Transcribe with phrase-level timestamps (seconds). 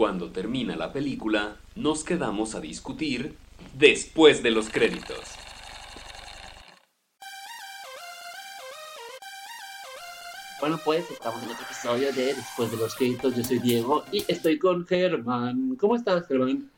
[0.00, 3.36] Cuando termina la película, nos quedamos a discutir
[3.74, 5.20] después de los créditos.
[10.58, 13.36] Bueno, pues estamos en otro episodio de Después de los créditos.
[13.36, 15.76] Yo soy Diego y estoy con Germán.
[15.76, 16.70] ¿Cómo estás, Germán?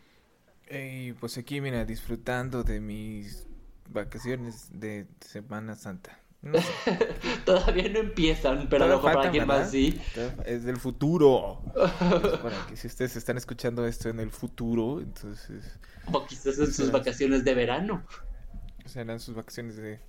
[0.66, 3.46] Hey, pues aquí, mira, disfrutando de mis
[3.89, 6.21] vacaciones de Semana Santa.
[6.43, 6.64] No sé.
[7.45, 9.61] Todavía no empiezan, pero Todavía para faltan, ¿verdad?
[9.62, 10.00] más sí.
[10.45, 11.62] Es del futuro.
[11.72, 11.93] Pues
[12.43, 15.79] para que si ustedes están escuchando esto en el futuro, entonces
[16.13, 16.90] O quizás en sus Sí.
[16.90, 18.04] vacaciones de verano.
[18.86, 20.00] serán sus vacaciones de...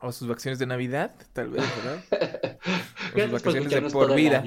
[0.00, 2.04] O sus vacaciones de Navidad, tal vez, ¿verdad?
[3.14, 4.42] O sus vacaciones de por vida.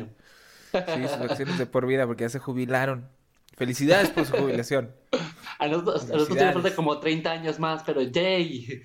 [0.72, 3.10] Sí, sus vacaciones de por vida, porque ya se jubilaron.
[3.58, 4.96] Felicidades por su jubilación.
[5.58, 8.84] A nosotros, a nosotros nos falta como 30 años más, pero yay.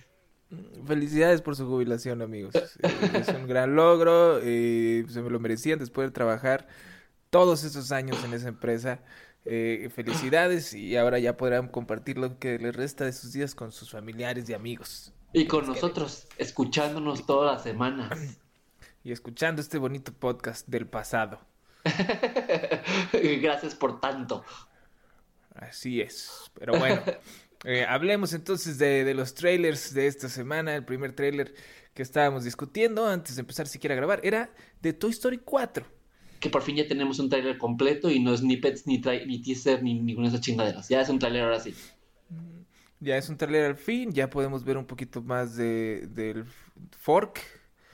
[0.87, 2.55] Felicidades por su jubilación, amigos.
[2.55, 4.41] Eh, es un gran logro.
[4.43, 6.69] eh, se me lo merecían después de trabajar
[7.31, 9.01] todos esos años en esa empresa.
[9.47, 13.73] Eh, felicidades y ahora ya podrán compartir lo que les resta de sus días con
[13.73, 15.13] sus familiares y amigos.
[15.33, 18.39] Y con nosotros, escuchándonos todas las semanas.
[19.03, 21.41] Y escuchando este bonito podcast del pasado.
[23.13, 24.45] Gracias por tanto.
[25.55, 26.51] Así es.
[26.55, 27.03] Pero bueno,
[27.65, 30.75] eh, hablemos entonces de, de los trailers de esta semana.
[30.75, 31.55] El primer trailer
[31.95, 34.51] que estábamos discutiendo antes de empezar siquiera a grabar era
[34.83, 35.87] de Toy Story 4.
[36.41, 39.41] Que por fin ya tenemos un tráiler completo y no es ni pets, ni, ni
[39.41, 40.89] teaser, ni ninguna de esas chingaderas.
[40.89, 41.75] Ya es un tráiler ahora sí.
[43.01, 46.45] Ya es un trailer al fin, ya podemos ver un poquito más de, del
[46.99, 47.41] Fork,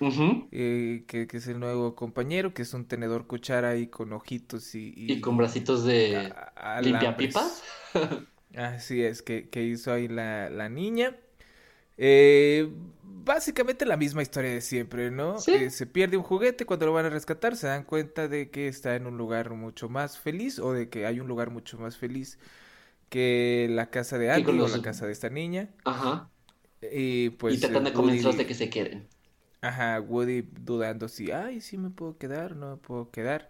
[0.01, 4.75] eh, que, que es el nuevo compañero, que es un tenedor cuchara ahí con ojitos
[4.75, 6.33] y, Y con bracitos de
[6.83, 7.63] limpiapipas.
[8.57, 11.17] Así es, que, que hizo ahí la, la niña.
[11.99, 12.71] Eh,
[13.03, 15.39] básicamente la misma historia de siempre, ¿no?
[15.39, 15.55] Sí.
[15.55, 18.69] Eh, se pierde un juguete, cuando lo van a rescatar se dan cuenta de que
[18.69, 21.97] está en un lugar mucho más feliz o de que hay un lugar mucho más
[21.99, 22.39] feliz
[23.11, 25.71] que la casa de con o la casa de esta niña.
[25.85, 26.31] Ajá.
[26.83, 29.09] Y pues y tratan de eh, convencerlos de que se queden.
[29.63, 33.49] Ajá, Woody dudando si, ay, sí me puedo quedar, no me pudo quedar.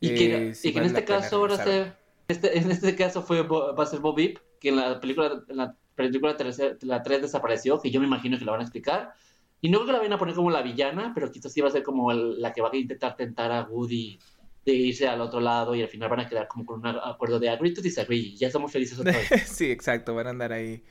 [0.00, 1.92] Y que, Eh, si y que en este caso ahora se,
[2.30, 5.56] este, en este caso fue va a ser Bob Vip, que en la película, en
[5.56, 9.12] la película tercera- la 3 desapareció, que yo me imagino que la van a explicar.
[9.60, 11.68] Y no creo que la vayan a poner como la villana, pero quizás sí va
[11.68, 14.18] a ser como el- la que va a intentar tentar a Woody
[14.64, 17.38] de irse al otro lado y al final van a quedar como con un acuerdo
[17.38, 18.34] de agree to disagree.
[18.36, 19.28] Ya somos felices otra vez.
[19.46, 20.82] Sí, exacto, van a andar ahí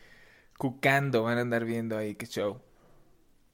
[0.58, 2.62] cucando, van a andar viendo ahí qué show.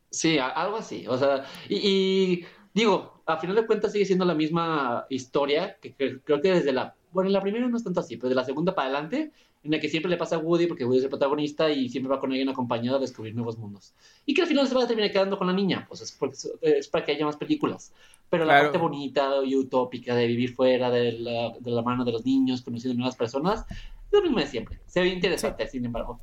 [0.09, 1.05] Sí, algo así.
[1.07, 5.93] O sea, y, y digo, a final de cuentas sigue siendo la misma historia, que,
[5.95, 8.35] que- creo que desde la, bueno, en la primera no es tanto así, pero de
[8.35, 9.31] la segunda para adelante,
[9.63, 12.09] en la que siempre le pasa a Woody, porque Woody es el protagonista y siempre
[12.09, 13.93] va con alguien acompañado a descubrir nuevos mundos.
[14.25, 16.37] Y que al final se va a terminar quedando con la niña, pues es, porque-
[16.61, 17.93] es para que haya más películas.
[18.29, 18.65] Pero la Claro.
[18.65, 22.61] parte bonita y utópica de vivir fuera de la, de la mano de los niños,
[22.61, 24.77] conociendo nuevas personas, es lo mismo de siempre.
[24.85, 26.19] Se ve interesante, sin embargo.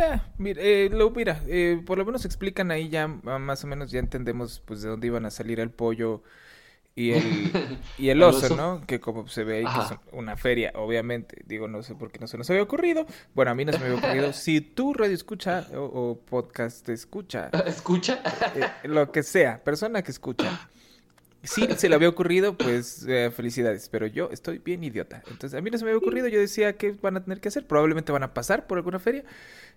[0.00, 3.66] Ah, mira, eh, lo, mira eh, por lo menos explican ahí ya ah, más o
[3.66, 6.22] menos ya entendemos pues de dónde iban a salir el pollo
[6.98, 8.56] y el, y el oso.
[8.56, 8.84] ¿no?
[8.84, 11.42] Que como se ve ahí que es una feria, obviamente.
[11.46, 13.06] Digo, no sé por qué no se nos había ocurrido.
[13.34, 14.32] Bueno, a mí no se me había ocurrido.
[14.48, 18.20] Si tú radio escucha o, o podcast escucha, ¿Escucha?
[18.56, 20.68] eh, lo que sea, persona que escucha.
[21.44, 25.22] Si se le había ocurrido, pues eh, felicidades, pero yo estoy bien idiota.
[25.30, 27.48] Entonces, a mí no se me había ocurrido, yo decía que van a tener que
[27.48, 29.24] hacer, probablemente van a pasar por alguna feria,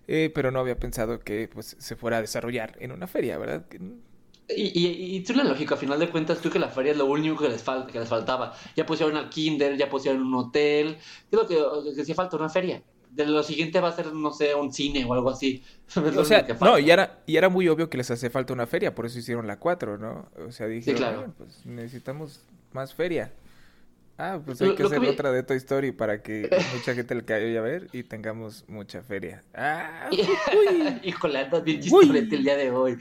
[0.08, 3.64] eh, pero no había pensado que pues se fuera a desarrollar en una feria, ¿verdad?
[4.48, 6.98] Y, y, y es una lógica, a final de cuentas, creo que la feria es
[6.98, 8.54] lo único que les, falta, que les faltaba.
[8.76, 10.98] Ya pusieron al kinder, ya pusieron un hotel.
[11.30, 11.56] Creo que,
[11.94, 12.82] que hacía falta una feria.
[13.10, 15.62] De lo siguiente va a ser, no sé, un cine o algo así.
[15.96, 18.52] Es lo O sea, no, y era, y era muy obvio que les hace falta
[18.52, 20.28] una feria, por eso hicieron la 4, ¿no?
[20.46, 21.24] O sea, dijeron, claro.
[21.28, 22.40] "Ah, pues necesitamos
[22.72, 23.32] más feria.
[24.18, 27.14] Ah, pues Lo- hay que lo hacer otra de Toy Story para que mucha gente
[27.14, 29.42] le caiga a ver y tengamos mucha feria.
[29.54, 30.10] Ah,
[31.02, 32.98] Híjole, andas bien chistorete el día de hoy.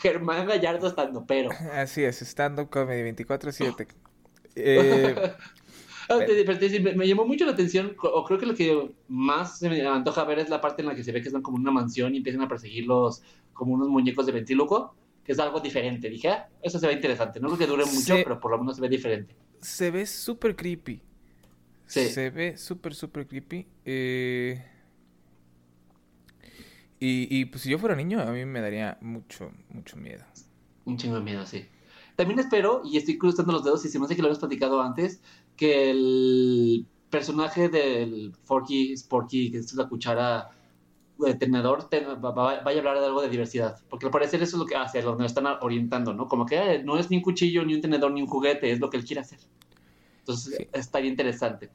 [0.00, 1.50] Germán Gallardo estando, pero.
[1.72, 3.86] Así es, stand-up comedy 24-7.
[4.58, 5.14] Eh,
[6.08, 9.84] Ah, me, me llamó mucho la atención, o creo que lo que más se me
[9.86, 11.72] antoja ver es la parte en la que se ve que están como en una
[11.72, 13.22] mansión y empiezan a perseguirlos
[13.52, 14.94] como unos muñecos de ventríloco,
[15.24, 16.08] que es algo diferente.
[16.08, 17.40] Dije, ah, eso se ve interesante.
[17.40, 19.34] No creo que dure mucho, pero por lo menos se ve diferente.
[19.60, 21.02] se ve súper creepy.
[21.86, 22.08] Sí.
[22.08, 23.66] Se ve súper, súper creepy.
[23.84, 24.64] Eh,
[27.00, 30.24] y, y pues si yo fuera niño, a mí me daría mucho, mucho miedo.
[30.84, 31.66] Un chingo de miedo, sí.
[32.16, 34.80] También espero, y estoy cruzando los dedos, y se me hace que lo habíamos platicado
[34.80, 35.20] antes,
[35.56, 40.50] que el personaje del Forky, Sporky, que es la cuchara
[41.18, 43.78] de tenedor, te- va- va- vaya a hablar de algo de diversidad.
[43.88, 46.28] Porque al parecer eso es lo que hace, lo están orientando, ¿no?
[46.28, 48.80] Como que eh, no es ni un cuchillo, ni un tenedor, ni un juguete, es
[48.80, 49.38] lo que él quiere hacer.
[50.20, 51.70] Entonces estaría interesante.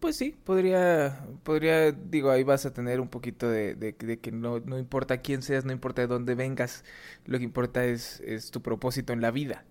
[0.00, 4.60] Pues sí, podría, podría, digo, ahí vas a tener un poquito de, de, que no,
[4.60, 6.84] no importa quién seas, no importa de dónde vengas,
[7.24, 9.64] lo que importa es, es tu propósito en la vida.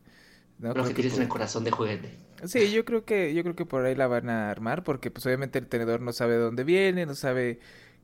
[0.60, 0.74] ¿no?
[0.74, 2.12] Lo que tienes en el corazón de juguete.
[2.45, 5.25] Sí, yo creo que, yo creo que por ahí la van a armar, porque pues
[5.25, 7.60] obviamente el tenedor no sabe de dónde viene, no sabe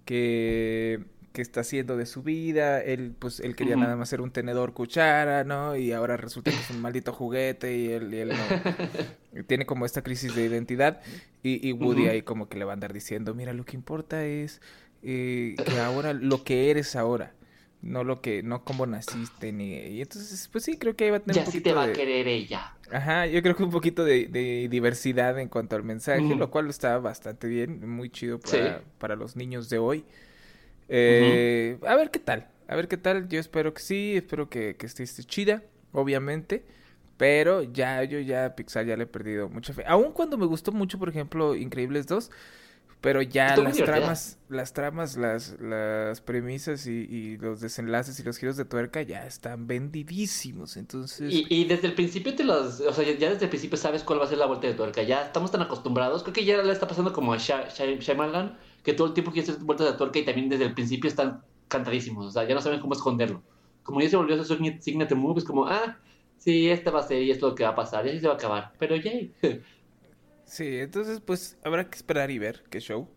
[0.06, 4.32] que que está haciendo de su vida, él pues él quería nada más ser un
[4.32, 5.76] tenedor cuchara, ¿no?
[5.76, 9.86] Y ahora resulta que es un maldito juguete y él, y él no, tiene como
[9.86, 11.02] esta crisis de identidad
[11.42, 14.26] y, y Woody ahí como que le va a andar diciendo, mira, lo que importa
[14.26, 14.62] es
[15.04, 17.34] eh, que ahora, lo que eres ahora,
[17.82, 19.74] no lo que, no cómo naciste ni...
[19.74, 21.74] Y entonces, pues sí, creo que ahí va a tener ya un poquito sí te
[21.74, 22.76] va a querer ella.
[22.92, 26.70] Ajá, yo creo que un poquito de, de diversidad en cuanto al mensaje, lo cual
[26.70, 30.06] está bastante bien, muy chido para, para los niños de hoy.
[30.94, 33.30] Eh, A ver qué tal, a ver qué tal.
[33.30, 36.66] Yo espero que sí, espero que, que esté, chida, obviamente.
[37.18, 39.84] Pero ya, yo ya Pixar ya le he perdido mucha fe.
[39.88, 42.30] Aun cuando me gustó mucho, por ejemplo, Increíbles 2.
[43.00, 48.38] Pero ya las tramas, las tramas, las, las premisas y, y, los desenlaces y los
[48.38, 50.78] giros de tuerca ya están vendidísimos.
[50.78, 51.34] Entonces.
[51.34, 52.80] Y, y, desde el principio te los.
[52.82, 55.02] O sea, ya desde el principio sabes cuál va a ser la vuelta de tuerca.
[55.02, 56.22] Ya estamos tan acostumbrados.
[56.22, 59.64] Creo que ya le está pasando como a Shyamalan que todo el tiempo quiere hacer
[59.64, 62.80] vueltas de tuerca y también desde el principio están cantadísimos, o sea, ya no saben
[62.80, 63.42] cómo esconderlo.
[63.84, 65.98] Como ya se volvió a su signature move, es como, ah,
[66.38, 68.20] sí, esta va a ser y esto es lo que va a pasar, y así
[68.20, 69.34] se va a acabar, pero yay.
[70.46, 73.08] sí, entonces pues habrá que esperar y ver qué show,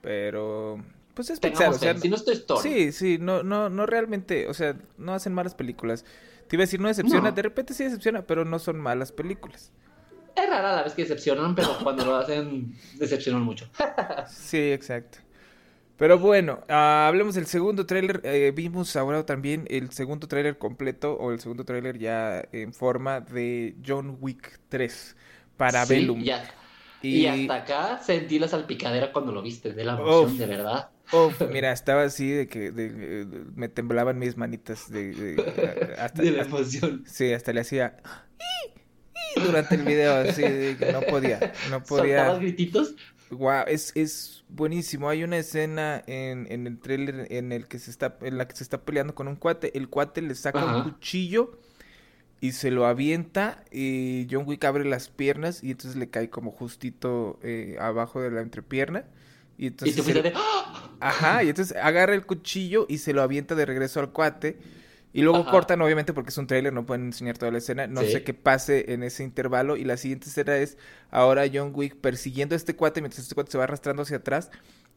[0.00, 0.78] pero
[1.14, 4.54] pues es pensar, o sea, si no estoy Sí, sí, no, no, no realmente, o
[4.54, 6.04] sea, no hacen malas películas.
[6.48, 9.72] Te iba a decir, no decepciona, de repente sí decepciona, pero no son malas películas.
[10.36, 13.68] Es rara la vez que decepcionan, pero cuando lo hacen, decepcionan mucho.
[14.28, 15.18] sí, exacto.
[15.96, 18.20] Pero bueno, ah, hablemos del segundo tráiler.
[18.24, 23.20] Eh, vimos ahora también el segundo tráiler completo o el segundo tráiler ya en forma
[23.20, 25.16] de John Wick 3
[25.56, 26.08] para sí,
[27.02, 27.26] Y...
[27.26, 30.90] hasta acá sentí la salpicadera cuando lo viste, de la emoción, de verdad.
[31.52, 32.72] mira, estaba así de que
[33.54, 35.36] me temblaban mis manitas de,
[35.96, 37.04] hasta, de la emoción.
[37.06, 37.96] sí, hasta le hacía
[39.42, 42.18] durante el video, así, que no podía, no podía.
[42.18, 42.94] ¿Soltabas grititos?
[43.30, 45.08] Wow, es, es buenísimo.
[45.08, 48.54] Hay una escena en, en el trailer en el que se está, en la que
[48.56, 49.76] se está peleando con un cuate.
[49.76, 51.58] El cuate le saca un cuchillo
[52.40, 56.50] y se lo avienta y John Wick abre las piernas y entonces le cae como
[56.50, 59.04] justito eh, abajo de la entrepierna.
[59.56, 60.04] Y entonces...
[60.04, 60.32] de...
[61.00, 64.58] Ajá, y entonces agarra el cuchillo y se lo avienta de regreso al cuate.
[65.16, 67.86] Y luego cortan, obviamente, porque es un tráiler, no pueden enseñar toda la escena.
[67.86, 69.76] No sé qué pase en ese intervalo.
[69.76, 70.76] Y la siguiente escena es
[71.12, 74.50] ahora John Wick persiguiendo a este cuate mientras este cuate se va arrastrando hacia atrás.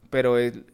[0.10, 0.66] Pero él,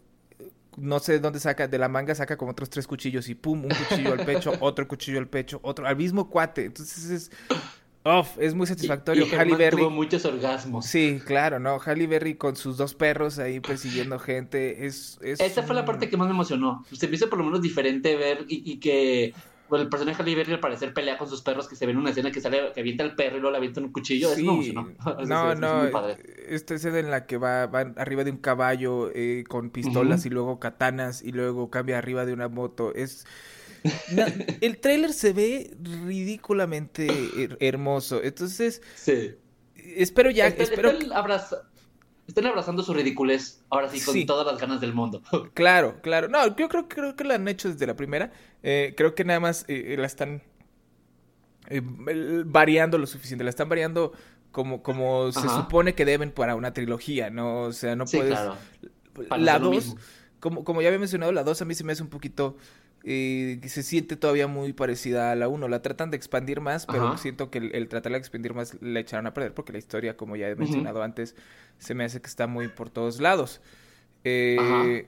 [0.78, 3.66] no sé de dónde saca, de la manga saca como otros tres cuchillos y pum,
[3.66, 6.64] un cuchillo al pecho, otro cuchillo al pecho, otro, al mismo cuate.
[6.64, 7.32] Entonces es
[8.06, 9.26] Uf, es muy satisfactorio.
[9.26, 9.78] Y, Halle Berry.
[9.78, 10.86] tuvo muchos orgasmos.
[10.86, 11.80] Sí, claro, ¿no?
[11.80, 14.86] Halle Berry con sus dos perros ahí persiguiendo gente.
[14.86, 16.86] Es, es Esa fue la parte que más me emocionó.
[16.92, 19.34] Se me hizo por lo menos diferente ver y, que
[19.70, 21.94] bueno, el personaje de Halle Berry al parecer pelea con sus perros, que se ve
[21.94, 24.28] en una escena que sale, que avienta el perro y luego le avienta un cuchillo.
[24.36, 24.42] Sí.
[24.42, 24.90] Eso me emocionó.
[25.26, 25.88] No, no.
[26.50, 30.30] Esta escena en la que va, va arriba de un caballo eh, con pistolas y
[30.30, 32.94] luego katanas y luego cambia arriba de una moto.
[32.94, 33.26] Es
[34.62, 35.76] el tráiler se ve
[36.06, 37.08] ridículamente
[37.60, 38.22] hermoso.
[38.24, 39.36] Entonces, sí.
[39.76, 40.48] espero ya.
[40.48, 40.92] espero
[42.28, 45.22] están, abrazando su ridiculez ahora sí con todas las ganas del mundo.
[45.54, 46.30] Claro, claro.
[46.30, 48.32] No, yo creo, creo que la han hecho desde la primera.
[48.62, 50.42] Eh, creo que nada más eh, la están
[51.68, 51.82] eh,
[52.46, 53.44] variando lo suficiente.
[53.44, 54.14] La están variando
[54.52, 57.64] como, como se supone que deben para una trilogía, ¿no?
[57.64, 58.32] O sea, no puedes.
[58.32, 58.58] Claro.
[59.38, 59.96] La 2,
[60.40, 62.58] como, como ya había mencionado, la 2 a mí se me hace un poquito
[63.06, 65.68] eh, se siente todavía muy parecida a la 1.
[65.68, 69.28] La tratan de expandir más, pero siento que el, tratar de expandir más la echaron
[69.28, 71.36] a perder porque la historia, como ya he mencionado antes,
[71.80, 73.62] se me hace que está muy por todos lados.
[74.24, 75.06] Eh,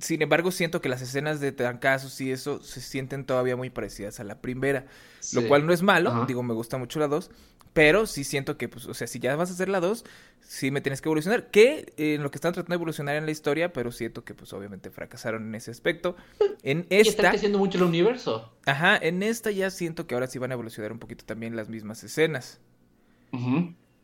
[0.00, 4.20] sin embargo, siento que las escenas de trancazos y eso se sienten todavía muy parecidas
[4.20, 4.86] a la primera,
[5.34, 7.30] lo cual no es malo, digo, me gusta mucho la 2,
[7.72, 10.04] pero sí siento que, pues, o sea, si ya vas a hacer la 2,
[10.40, 11.50] sí me tienes que evolucionar.
[11.50, 14.34] Que eh, en lo que están tratando de evolucionar en la historia, pero siento que,
[14.34, 16.16] pues, obviamente fracasaron en ese aspecto.
[16.62, 16.96] En esta.
[16.96, 18.52] Y está creciendo mucho el universo.
[18.66, 21.68] Ajá, en esta ya siento que ahora sí van a evolucionar un poquito también las
[21.68, 22.60] mismas escenas.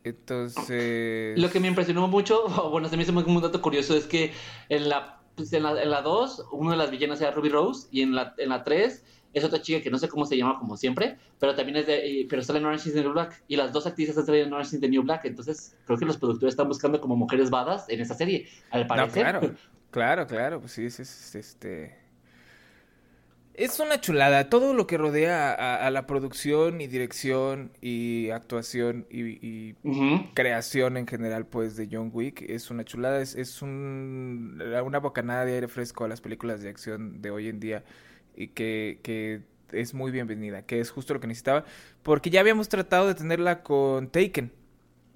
[0.03, 1.37] Entonces.
[1.37, 4.33] Lo que me impresionó mucho, bueno, se me hizo un dato curioso, es que
[4.69, 7.87] en la, pues, en la, en la 2, una de las villanas era Ruby Rose,
[7.91, 10.57] y en la, en la 3 es otra chica que no sé cómo se llama
[10.57, 13.55] como siempre, pero también es de, pero sale en Orange is the New Black y
[13.55, 16.17] las dos actrices están saliendo en Orange is the New Black, entonces creo que los
[16.17, 19.23] productores están buscando como mujeres badas en esa serie, al parecer.
[19.23, 19.41] claro,
[19.91, 20.99] claro, claro, pues sí, es,
[21.35, 21.95] este
[23.53, 24.49] Es una chulada.
[24.49, 29.73] Todo lo que rodea a, la producción y dirección y actuación y,
[30.33, 33.21] creación en general, pues, de John Wick es una chulada.
[33.21, 37.47] Es, es un, una bocanada de aire fresco a las películas de acción de hoy
[37.47, 37.83] en día
[38.39, 39.41] y que, que
[39.71, 41.65] es muy bienvenida, que es justo lo que necesitaba.
[42.01, 44.51] Porque ya habíamos tratado de tenerla con Taken,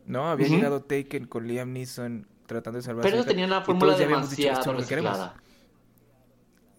[0.06, 0.28] ¿no?
[0.30, 5.36] Había llegado Taken con Liam Neeson tratando de salvar Pero tenía una fórmula demasiado reciclada.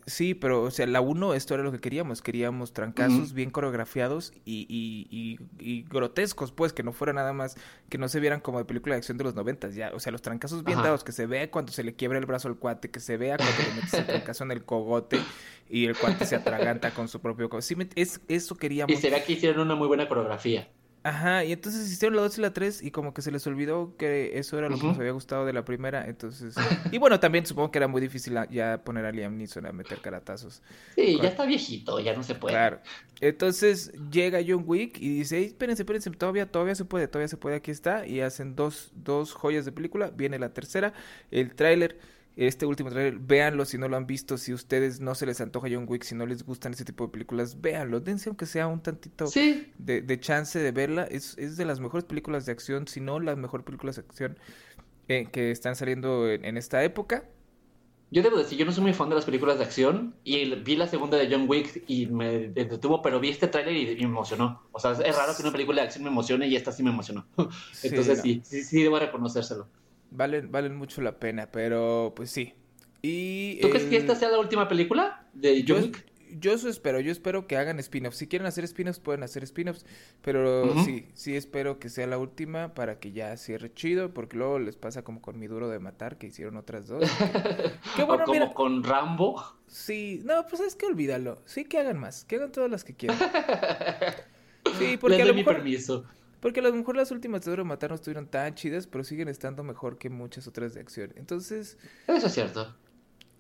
[0.07, 2.21] Sí, pero, o sea, la 1, esto era lo que queríamos.
[2.21, 7.57] Queríamos trancazos bien coreografiados y, y, y, grotescos, pues, que no fuera nada más,
[7.89, 9.93] que no se vieran como de película de acción de los noventas, ya.
[9.95, 12.49] O sea, los trancazos bien dados, que se vea cuando se le quiebra el brazo
[12.49, 15.19] al cuate, que se vea cuando le metes el trancazo en el cogote
[15.71, 17.49] y el cuate se atraganta con su propio...
[17.63, 18.95] Sí, es, eso queríamos.
[18.95, 20.69] Y se que hicieron una muy buena coreografía.
[21.07, 23.95] Ajá, y entonces hicieron la 2 y la 3 y como que se les olvidó
[23.99, 26.55] que eso era lo que nos había gustado de la primera, entonces...
[26.93, 30.01] Y bueno, también supongo que era muy difícil ya poner a Liam Neeson a meter
[30.01, 30.63] caratazos.
[30.95, 32.55] Sí, ya está viejito, ya no se puede.
[32.55, 32.81] Claro.
[33.21, 37.57] Entonces llega John Wick y dice, espérense, espérense, todavía, todavía se puede, todavía se puede,
[37.57, 38.07] aquí está.
[38.07, 40.95] Y hacen dos, dos joyas de película, viene la tercera,
[41.31, 41.99] el tráiler
[42.37, 45.69] este último trailer, véanlo si no lo han visto, si ustedes no se les antoja
[45.71, 48.81] John Wick, si no les gustan ese tipo de películas, véanlo, dense aunque sea un
[48.81, 49.27] tantito
[49.79, 53.37] de, chance de verla, es, es, de las mejores películas de acción, si no las
[53.37, 54.39] mejores películas de acción
[55.09, 57.25] eh, que están saliendo en, esta época.
[58.11, 60.77] Yo debo decir, yo no soy muy fan de las películas de acción y vi
[60.77, 64.63] la segunda de John Wick y me detuvo, pero vi este tráiler y, me emocionó.
[64.73, 66.91] O sea, es raro que una película de acción me emocione y esta sí me
[66.91, 67.27] emocionó.
[67.83, 69.69] Entonces sí, sí, sí debo reconocérselo
[70.15, 72.55] valen, valen mucho la pena, pero pues sí.
[73.03, 76.07] Y, ¿Tú crees que esta sea la última película de John Wick?
[76.41, 78.17] Yo eso espero, yo espero que hagan spin-offs.
[78.17, 79.87] Si quieren hacer spin-offs, pueden hacer spin-offs.
[80.21, 84.13] Pero sí, sí espero que sea la última para que ya cierre chido.
[84.13, 87.05] Porque luego les pasa como con mi duro de matar, que hicieron otras dos.
[87.97, 89.41] Qué bueno, o como con Rambo.
[89.69, 91.41] Sí, no, pues es que olvídalo.
[91.45, 93.19] Sí que hagan más, que hagan todas las que quieran.
[94.79, 96.05] Sí, porque Les doy mi permiso.
[96.45, 99.29] Porque a lo mejor las últimas de Duro Matar no estuvieron tan chidas, pero siguen
[99.29, 101.11] estando mejor que muchas otras de acción.
[101.17, 101.79] Entonces.
[102.07, 102.77] Eso es cierto.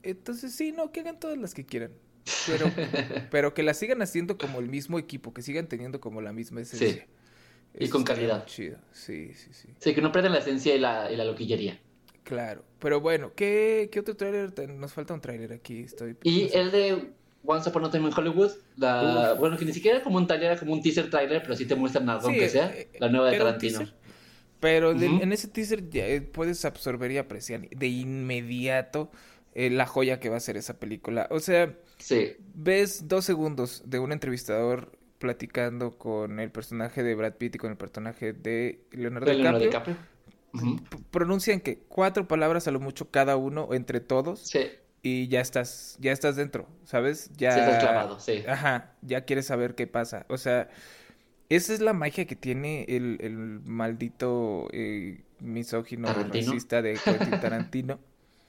[0.02, 1.92] Entonces, sí, no, que hagan todas las que quieran.
[2.46, 2.72] Pero,
[3.30, 6.62] pero que las sigan haciendo como el mismo equipo, que sigan teniendo como la misma
[6.62, 7.06] esencia.
[7.74, 7.84] Sí.
[7.84, 8.46] Y con calidad.
[8.46, 9.68] Chido, sí, sí, sí.
[9.80, 11.78] Sí, que no pierdan la esencia y la, y la loquillería.
[12.22, 14.50] Claro, pero bueno, ¿qué, qué otro tráiler?
[14.70, 16.16] Nos falta un tráiler aquí, estoy...
[16.22, 17.12] Y el de
[17.44, 20.52] Once Upon a Time in Hollywood, la, bueno, que ni siquiera era como un trailer,
[20.52, 23.38] era como un teaser trailer, pero sí te muestran algo, sea, eh, la nueva de
[23.38, 23.80] Tarantino.
[24.60, 29.10] pero en ese teaser ya eh, puedes absorber y apreciar de inmediato
[29.54, 31.28] eh, la joya que va a ser esa película.
[31.30, 31.76] O sea,
[32.54, 37.70] ves dos segundos de un entrevistador platicando con el personaje de Brad Pitt y con
[37.70, 39.96] el personaje de Leonardo, DiCaprio.
[41.10, 44.40] Pronuncian que cuatro palabras a lo mucho cada uno entre todos.
[44.40, 44.60] Sí
[45.04, 47.30] y ya estás, ya estás dentro, ¿sabes?
[47.36, 47.52] Ya.
[47.52, 48.42] Sí, estás clavado, sí.
[48.48, 50.24] Ajá, ya quieres saber qué pasa.
[50.30, 50.70] O sea,
[51.50, 58.00] esa es la magia que tiene el, el maldito eh, misógino racista de Quentin Tarantino.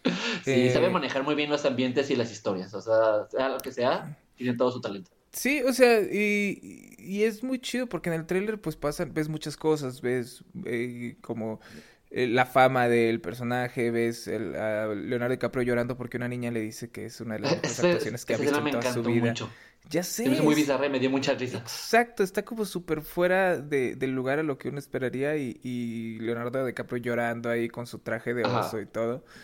[0.45, 2.74] sí, eh, sabe manejar muy bien los ambientes y las historias.
[2.74, 5.12] O sea, sea lo que sea, tiene todo su talento.
[5.33, 9.27] Sí, o sea, y, y es muy chido porque en el tráiler pues pasan, ves
[9.27, 11.81] muchas cosas, ves eh, como eh,
[12.15, 16.89] la fama del personaje, ves el, a Leonardo DiCaprio llorando porque una niña le dice
[16.89, 19.27] que es una de las mejores actuaciones que ha visto en toda su vida.
[19.27, 19.50] Mucho.
[19.89, 20.29] Ya sé.
[20.41, 21.57] Muy bizarra y me dio mucha risa.
[21.57, 26.17] Exacto, está como súper fuera de, del lugar a lo que uno esperaría y, y,
[26.19, 29.24] Leonardo DiCaprio llorando ahí con su traje de oso y todo.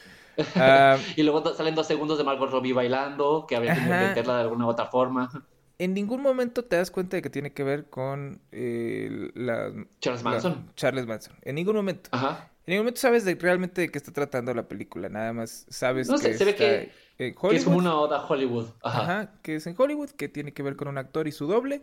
[0.55, 4.41] Ah, y luego salen dos segundos de Margot Robbie bailando, que había que meterla de
[4.41, 5.29] alguna u otra forma.
[5.77, 9.71] En ningún momento te das cuenta de que tiene que ver con eh, la...
[9.99, 10.71] Charles Manson.
[10.75, 11.35] Charles Manson.
[11.41, 12.09] En ningún momento.
[12.13, 12.50] Ajá.
[12.65, 16.07] En ningún momento sabes de, realmente de qué está tratando la película, nada más sabes
[16.07, 18.67] no sé, que se ve que, es como una oda a Hollywood.
[18.83, 19.33] Ajá.
[19.41, 21.81] que es en Hollywood, que tiene que ver con un actor y su doble,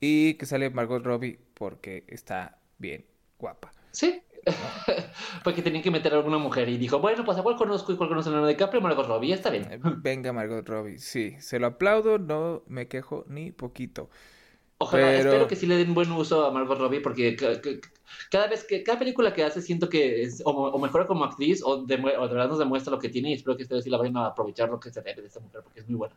[0.00, 3.04] y que sale Margot Robbie porque está bien
[3.38, 3.72] guapa.
[3.90, 4.22] Sí,
[5.44, 7.96] porque tenían que meter a alguna mujer y dijo, bueno, pues a cuál conozco y
[7.96, 9.70] cuál conozco a Leonardo DiCaprio, Margot Robbie, está bien.
[9.70, 14.08] Eh, venga Margot Robbie, sí, se lo aplaudo, no me quejo ni poquito.
[14.80, 17.36] Ojalá, espero que sí le den buen uso a Margot Robbie porque
[18.30, 21.84] cada vez que, cada película que hace siento que es, o, mejora como actriz o
[21.84, 24.16] de, verdad nos demuestra lo que tiene y espero que esta vez sí la vayan
[24.16, 26.14] a aprovechar lo que se debe de esta mujer porque es muy buena.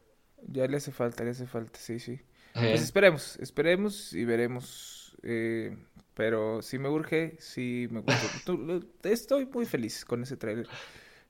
[0.47, 2.19] Ya le hace falta, le hace falta, sí, sí.
[2.53, 5.17] Pues esperemos, esperemos y veremos.
[5.23, 5.75] Eh,
[6.13, 8.85] pero si me urge, sí me gusta.
[9.09, 10.67] Estoy muy feliz con ese trailer.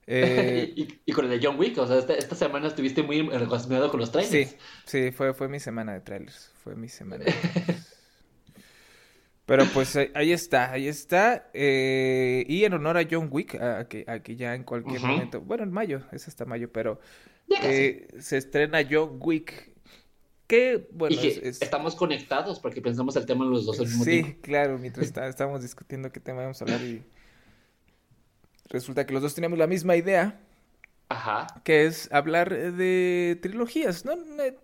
[0.04, 0.74] Eh,
[1.06, 4.10] y, con el de John Wick, o sea, esta, semana estuviste muy relacionado con los
[4.10, 4.50] trailers.
[4.50, 6.51] Sí, sí, fue, fue mi semana de trailers.
[6.62, 7.24] Fue mi semana.
[9.46, 11.50] Pero pues ahí está, ahí está.
[11.52, 15.72] Eh, y en honor a John Wick, a, que, ya en cualquier momento, bueno, en
[15.72, 17.00] mayo, es hasta mayo, pero
[17.62, 19.72] eh, se estrena John Wick
[20.46, 23.86] Que, bueno, y que es- es- estamos conectados porque pensamos el tema los dos al
[23.86, 27.02] mismo Sí, claro, mientras está- estábamos discutiendo qué tema íbamos a hablar y
[28.68, 30.40] resulta que los dos teníamos la misma idea,
[31.12, 31.46] Ajá.
[31.64, 34.04] que es hablar de trilogías.
[34.04, 34.14] No,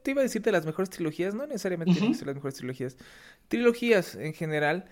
[0.03, 2.19] te iba a decir de las mejores trilogías, no necesariamente tienen que Ujú.
[2.19, 2.97] ser las mejores trilogías.
[3.49, 4.87] Trilogías en general.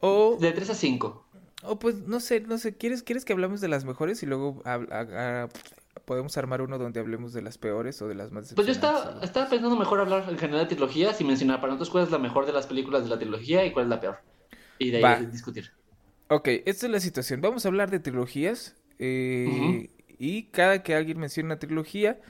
[0.00, 1.26] O, De 3 a 5.
[1.64, 4.62] o pues, no sé, no sé, ¿quieres, ¿quieres que hablamos de las mejores y luego
[4.64, 5.48] hab- a- a-
[6.04, 9.20] podemos armar uno donde hablemos de las peores o de las más Pues yo estaba,
[9.22, 12.18] estaba pensando mejor hablar en general de trilogías y mencionar para nosotros cuál es la
[12.18, 14.16] mejor de las películas de la trilogía y cuál es la peor.
[14.78, 15.20] Y de ahí Va.
[15.20, 15.70] discutir.
[16.28, 17.40] Ok, esta es la situación.
[17.40, 18.74] Vamos a hablar de trilogías.
[18.98, 19.88] eh,
[20.24, 22.20] Y cada que alguien mencione una trilogía,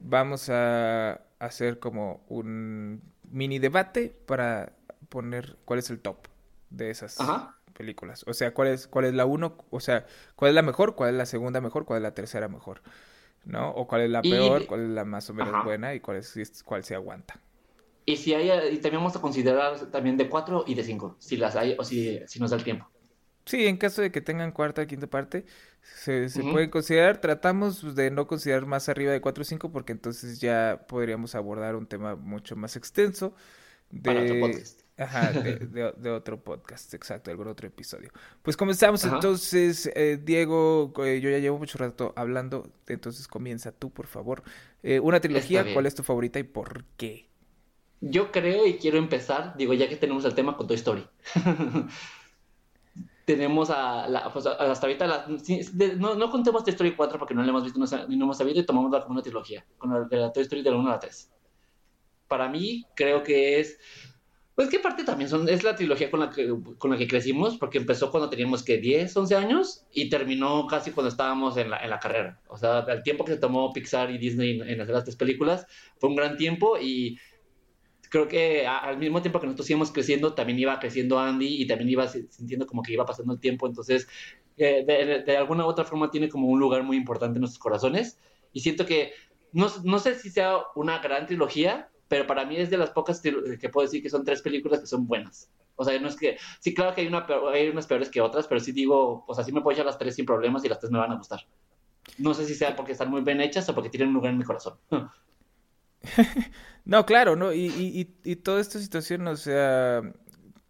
[0.00, 4.74] vamos a hacer como un mini debate para
[5.08, 6.28] poner cuál es el top
[6.70, 7.58] de esas Ajá.
[7.74, 8.24] películas.
[8.28, 10.06] O sea, cuál es, cuál es la uno, o sea,
[10.36, 12.82] cuál es la mejor, cuál es la segunda mejor, cuál es la tercera mejor.
[13.44, 13.70] ¿No?
[13.72, 15.62] O cuál es la Y- peor, cuál es la más o menos Ajá.
[15.62, 17.40] buena y cuál es cuál se aguanta.
[18.04, 21.36] Y si hay, y también vamos a considerar también de 4 y de 5, si
[21.36, 22.88] las hay o si, si nos da el tiempo.
[23.44, 25.44] Sí, en caso de que tengan cuarta o quinta parte,
[25.82, 27.20] se, se pueden considerar.
[27.20, 31.76] Tratamos de no considerar más arriba de 4 o 5 porque entonces ya podríamos abordar
[31.76, 33.34] un tema mucho más extenso
[34.02, 34.80] Para otro de, podcast.
[34.96, 38.10] ajá, de, de- de otro podcast, exacto, algún otro episodio.
[38.42, 39.16] Pues comenzamos Ajá.
[39.16, 44.42] entonces, eh, Diego, eh, yo ya llevo mucho rato hablando, entonces comienza tú, por favor.
[44.82, 45.64] Eh, una trilogía.
[45.74, 47.28] ¿cuál es tu favorita y por qué?
[48.00, 51.06] Yo creo y quiero empezar, digo, ya que tenemos el tema con Toy Story.
[53.24, 55.26] tenemos a, la, pues, hasta ahorita, la-
[55.96, 58.60] no, no contemos Toy Story 4 porque no la hemos visto no no hemos sabido
[58.60, 60.88] y tomamos la como una trilogía, con la, de la Toy Story de la 1
[60.88, 61.30] a la 3.
[62.28, 63.78] Para mí, creo que es,
[64.54, 67.56] pues que parte también son, es la trilogía con la, que, con la que crecimos,
[67.58, 71.78] porque empezó cuando teníamos que 10, 11 años y terminó casi cuando estábamos en la,
[71.78, 72.40] en la carrera.
[72.48, 75.16] O sea, el tiempo que se tomó Pixar y Disney en, en hacer las tres
[75.16, 75.66] películas
[75.98, 77.18] fue un gran tiempo y
[78.12, 81.90] creo que al mismo tiempo que nosotros íbamos creciendo, también iba creciendo Andy y también
[81.90, 83.66] iba si- sintiendo como que iba pasando el tiempo.
[83.66, 84.06] Entonces,
[84.56, 87.60] eh, de, de- alguna u otra forma tiene como un lugar muy importante en nuestros
[87.60, 88.20] corazones.
[88.52, 89.12] Y siento que,
[89.52, 93.20] no, no sé si sea una gran trilogía, pero para mí es de las pocas
[93.22, 93.32] que
[93.70, 95.50] puedo decir que son tres películas que son buenas.
[95.76, 98.46] O sea, no es que, sí, claro que hay, una, hay unas peores que otras,
[98.46, 100.78] pero sí digo, o sea, sí me puedo echar las tres sin problemas y las
[100.80, 101.40] tres me van a gustar.
[102.18, 104.38] No sé si sea porque están muy bien hechas o porque tienen un lugar en
[104.38, 104.78] mi corazón.
[106.84, 107.52] No, claro, ¿no?
[107.52, 110.02] Y, y, y, toda esta situación, o sea,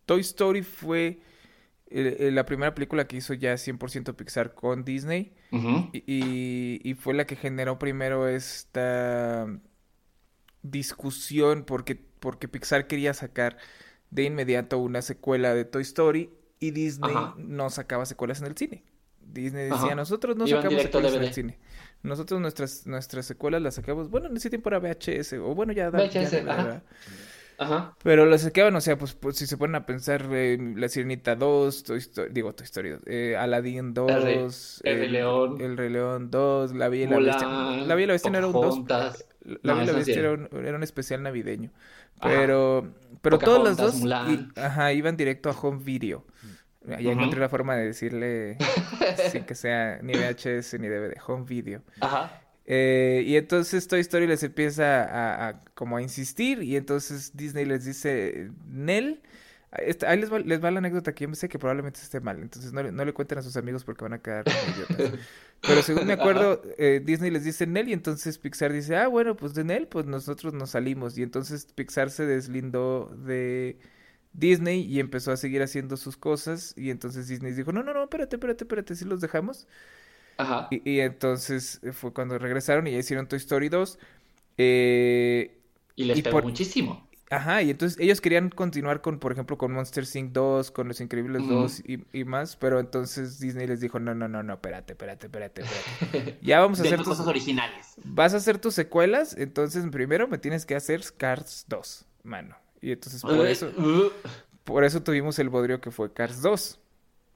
[0.05, 1.21] Toy Story fue
[1.87, 5.33] eh, la primera película que hizo ya 100% Pixar con Disney
[5.93, 9.47] y, y- y fue la que generó primero esta
[10.63, 13.59] discusión porque, porque Pixar quería sacar
[14.11, 17.35] de inmediato una secuela de Toy Story y Disney Ajá.
[17.39, 18.85] no sacaba secuelas en el cine.
[19.27, 19.95] Disney decía, Ajá.
[19.95, 21.59] nosotros no Iban sacamos secuelas en el cine.
[22.03, 25.91] Nosotros nuestras, nuestras secuelas las sacamos, bueno, en ese tiempo era VHS, o bueno, ya,
[25.91, 26.83] da- ya VHS, DVD, ajá.
[27.59, 27.97] Ajá.
[28.03, 31.37] Pero las sacaban, o sea, pues, pues, si se ponen a pensar en La Sirenita
[31.37, 34.47] 2, Toy Story, digo Toy Story 2, eh, Aladdin 2, El Rey-
[34.83, 35.61] El Rey León.
[35.61, 37.49] El Rey León 2, La Bella y la Bestia.
[37.49, 38.63] Mulan, La Bella y la Bestia no era un 2.
[38.65, 39.27] Pocahontas.
[39.45, 40.33] La No, Bella y la Bestia era.
[40.33, 41.71] un, era un especial navideño.
[42.19, 42.35] Ajá.
[42.35, 44.33] Pero, pero todas las dos Mulan.
[44.57, 46.25] i- ajá, iban directo a home video.
[46.89, 48.57] Ya encontré la forma de decirle
[49.31, 51.83] sin que sea ni VHS ni DVD, home video.
[52.01, 52.41] Ajá.
[52.65, 57.65] Eh, y entonces Toy Story les empieza a, a como a insistir y entonces Disney
[57.65, 59.21] les dice, Nel,
[60.07, 62.41] ahí les va, les va la anécdota que yo me sé que probablemente esté mal,
[62.41, 65.19] entonces no, le- no le cuenten a sus amigos porque van a quedar como idiotas.
[65.61, 69.37] Pero según me acuerdo, eh, Disney les dice Nel y entonces Pixar dice, ah, bueno,
[69.37, 71.17] pues de Nel, pues nosotros nos salimos.
[71.19, 73.79] Y entonces Pixar se deslindó de
[74.35, 78.05] Disney y empezó a seguir haciendo sus cosas y entonces Disney dijo, no, no, no,
[78.05, 79.67] espérate, espérate, espérate, si los dejamos.
[80.37, 80.69] Ajá.
[80.71, 83.99] Y, y entonces eh, fue cuando regresaron y ya hicieron Toy Story 2.
[84.59, 85.61] Eh,
[85.97, 87.09] Y les y pegó por- muchísimo.
[87.31, 90.33] ajá, y entonces ellos querían continuar con, por ejemplo, con Monster Inc.
[90.33, 91.53] 2, con Los Increíbles Ujú.
[91.55, 95.27] 2 y, y más, pero entonces Disney les dijo, no, no, no, no, espérate, espérate,
[95.27, 95.97] espérate, espérate.
[96.43, 97.95] Ya vamos a hacer tus, cosas originales.
[98.05, 102.57] vas a hacer tus secuelas, entonces primero me tienes que hacer Cars 2, mano.
[102.83, 103.73] Y entonces por eso,
[104.65, 106.79] por eso tuvimos el bodrio que fue Cars 2.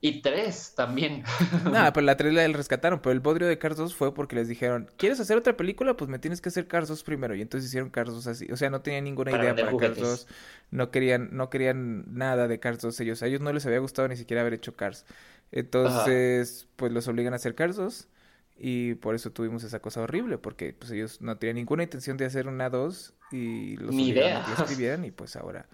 [0.00, 1.24] Y tres también.
[1.64, 4.46] Nada, pero la 3 la rescataron, pero el bodrio de Cars 2 fue porque les
[4.46, 5.96] dijeron, ¿quieres hacer otra película?
[5.96, 7.35] Pues me tienes que hacer Cars 2 primero.
[7.35, 8.46] Y entonces hicieron Cars 2 así.
[8.52, 10.02] O sea, no tenían ninguna Para idea para Cars juguetes.
[10.02, 10.28] 2.
[10.70, 13.22] No querían, no querían nada de Cars 2 ellos.
[13.22, 15.06] A ellos no les había gustado ni siquiera haber hecho Cars.
[15.50, 18.09] Entonces, pues los obligan a hacer Cars 2.
[18.58, 22.24] Y por eso tuvimos esa cosa horrible, porque pues ellos no tenían ninguna intención de
[22.24, 24.54] hacer una 2 y los Ni obligaron a que idea.
[24.58, 25.68] escribieran y pues ahora,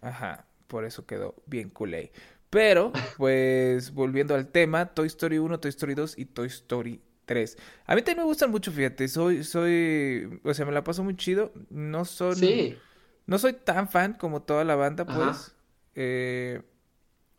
[0.00, 2.12] ajá, por eso quedó bien culé.
[2.50, 7.56] Pero, pues, volviendo al tema, Toy Story 1, Toy Story 2 y Toy Story 3.
[7.86, 11.16] A mí también me gustan mucho, fíjate, soy, soy, o sea, me la paso muy
[11.16, 11.52] chido.
[11.70, 12.78] No son, Sí.
[13.26, 15.24] No soy tan fan como toda la banda, Ajá.
[15.24, 15.54] pues.
[15.94, 16.62] eh,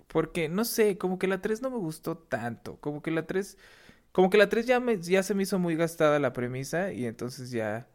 [0.08, 2.78] porque, no sé, como que la 3 no me gustó tanto.
[2.80, 3.58] Como que la 3...
[4.16, 7.06] Como que la 3 ya, me, ya se me hizo muy gastada la premisa y
[7.06, 7.88] entonces ya...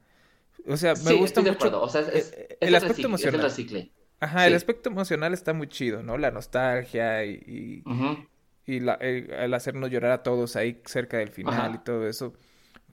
[0.68, 1.82] O sea, me Sí, gusta estoy de mucho acuerdo.
[1.82, 3.40] O sea, es, es- el aspecto recicle, es el emocional.
[3.40, 3.92] recicle.
[4.20, 6.18] Ajá, el aspecto emocional está muy chido, ¿no?
[6.18, 8.26] La nostalgia y, y, Ujú.
[8.66, 11.74] y la- el, el hacernos llorar a todos ahí cerca del final Ajá.
[11.76, 12.34] y todo eso.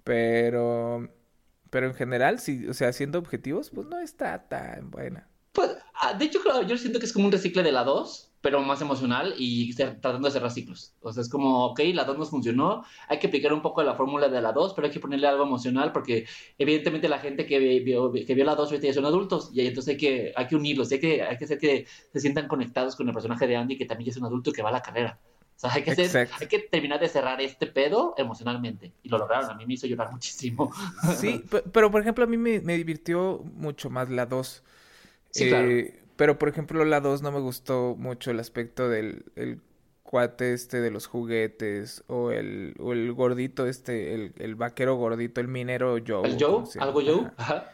[0.03, 1.09] Pero,
[1.71, 5.29] pero en general, sí, o sea, siendo objetivos, pues no está tan buena.
[5.51, 8.62] Pues, ah, de hecho, yo siento que es como un recicle de la 2, pero
[8.62, 10.93] más emocional y ser- tratando de cerrar ciclos.
[11.02, 13.95] O sea, es como, ok, la 2 nos funcionó, hay que aplicar un poco la
[13.95, 16.26] fórmula de la 2, pero hay que ponerle algo emocional porque
[16.58, 19.62] evidentemente la gente que vi- vio, que vio la 2 ahorita ya son adultos y
[19.65, 22.95] entonces hay que, hay que unirlos, hay que, hay que hacer que se sientan conectados
[22.95, 24.82] con el personaje de Andy que también ya es un adulto que va a la
[24.82, 25.19] carrera.
[25.56, 26.36] O sea, hay que, hacer- Exacto.
[26.39, 28.93] hay que terminar de cerrar este pedo emocionalmente.
[29.02, 30.71] Y lo lograron, a mí me hizo llorar muchísimo.
[31.17, 34.63] Sí, pe- pero por ejemplo, a mí me, me divirtió mucho más la 2.
[35.32, 35.67] Sí, claro.
[36.17, 39.62] Pero por ejemplo, la 2 no me gustó mucho el aspecto del el
[40.03, 45.41] cuate este de los juguetes o el, o el gordito este, el, el vaquero gordito,
[45.41, 46.27] el minero Joe.
[46.30, 46.63] ¿El Joe?
[46.80, 47.32] ¿Algo Joe?
[47.38, 47.71] Ajá.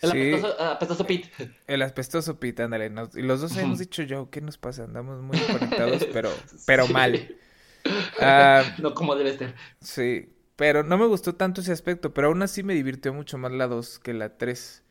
[0.00, 0.32] El Sí.
[0.32, 1.30] apestoso, apestoso Pete.
[1.66, 2.88] El aspestoso Pete, ándale.
[2.90, 4.84] nos- y los dos hemos dicho Joe, ¿qué nos pasa?
[4.84, 6.30] Andamos muy conectados, pero,
[6.66, 7.34] pero mal.
[8.20, 9.54] Ah, No como debe ser.
[9.80, 13.52] sí, pero no me gustó tanto ese aspecto, pero aún así me divirtió mucho más
[13.52, 14.82] la 2 que la 3.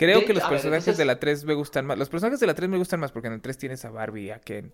[0.00, 1.98] Creo De- que los a ver, personajes entonces- de la 3 me gustan más.
[1.98, 4.24] Los personajes de la 3 me gustan más porque en el 3 tienes a Barbie
[4.28, 4.72] y a Ken.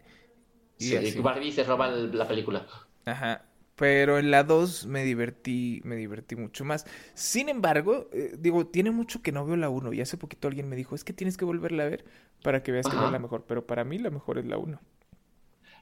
[0.78, 1.18] Y Sí, así.
[1.20, 2.64] Barbie se roba el- la película.
[3.06, 3.44] Ajá.
[3.74, 6.86] Pero en la 2 me divertí, me divertí mucho más.
[7.14, 9.92] Sin embargo, eh, digo, tiene mucho que no veo la 1.
[9.92, 12.04] Y hace poquito alguien me dijo, es que tienes que volverla a ver
[12.44, 13.44] para que veas que no es la mejor.
[13.48, 14.80] Pero para mí la mejor es la 1.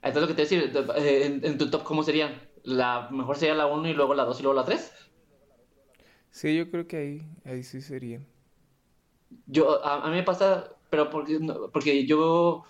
[0.02, 2.32] Entonces, lo que te decir, eh, en, en tu top, ¿cómo serían?
[2.62, 4.90] La mejor sería la 1 y luego la 2 y luego la 3.
[6.30, 8.26] Sí, yo creo que ahí, ahí sí serían.
[9.46, 11.38] Yo, a, mí me pasa, pero porque,
[11.72, 12.64] porque yo,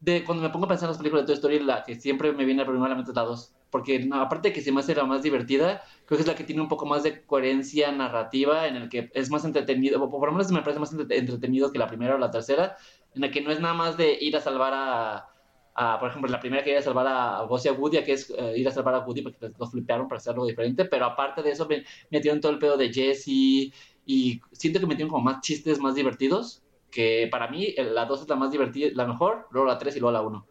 [0.00, 2.32] de, cuando me pongo a pensar en las películas de Toy Story, la que siempre
[2.32, 3.54] me viene primero a la mente es la 2.
[3.70, 6.44] Porque aparte de que se me hace la más divertida, creo que es la que
[6.44, 10.32] tiene un poco más de coherencia narrativa, en el que es más entretenido, por lo
[10.32, 12.76] menos me parece más entre- entretenido que la primera o la tercera,
[13.14, 15.28] en la que no es nada más de ir a salvar a,
[15.74, 18.12] a, por ejemplo, la primera que ir a salvar a Buzz y a Woody, que
[18.12, 21.04] es eh, ir a salvar a Woody porque los flipearon para hacer algo diferente, pero
[21.06, 23.72] aparte de eso me metieron todo el pedo de Jesse
[24.06, 28.22] y siento que metieron como más chistes más divertidos, que para mí el- la 2
[28.22, 30.46] es la más divertida, la mejor, luego la 3 y luego la 1.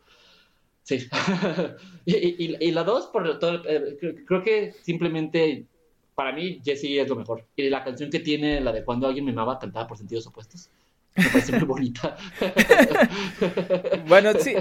[0.84, 1.08] Sí.
[2.06, 5.66] y, y- y la 2, por todo, eh, creo, que simplemente
[6.14, 7.48] para mí Jesse es lo mejor.
[7.56, 10.70] Y la canción que tiene, la de cuando alguien me amaba, cantada por sentidos opuestos,
[11.16, 12.16] me parece muy bonita.
[14.08, 14.56] Bueno, sí,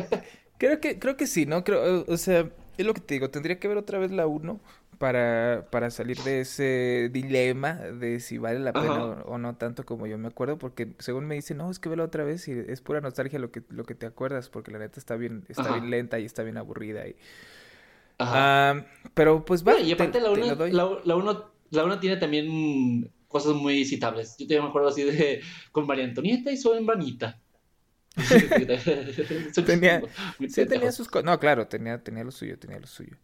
[0.58, 1.64] creo que, creo que sí, ¿no?
[1.64, 4.60] Creo, o sea, es lo que te digo, tendría que ver otra vez la 1
[4.98, 9.22] para, para salir de ese dilema de si vale la pena Ajá.
[9.26, 12.04] o, no tanto como yo me acuerdo, porque según me dicen, no, es que vela
[12.04, 14.98] otra vez y es pura nostalgia lo que, lo que te acuerdas, porque la neta
[15.00, 15.72] está bien, está Ajá.
[15.74, 17.06] bien lenta y está bien aburrida.
[17.08, 17.16] Y...
[18.18, 18.70] Ajá.
[18.70, 20.72] Ah, pero pues va, Bueno, y te- aparte la te lo 1 doy.
[20.72, 24.36] la, la uno, la uno tiene también cosas muy citables.
[24.38, 25.40] Yo todavía me acuerdo así de
[25.72, 27.40] con María Antonieta y su Vanita.
[29.52, 30.02] Son Tenía-
[30.48, 31.24] Sí, tenía sus cosas.
[31.24, 33.16] No, claro, tenía, tenía lo suyo, tenía lo suyo.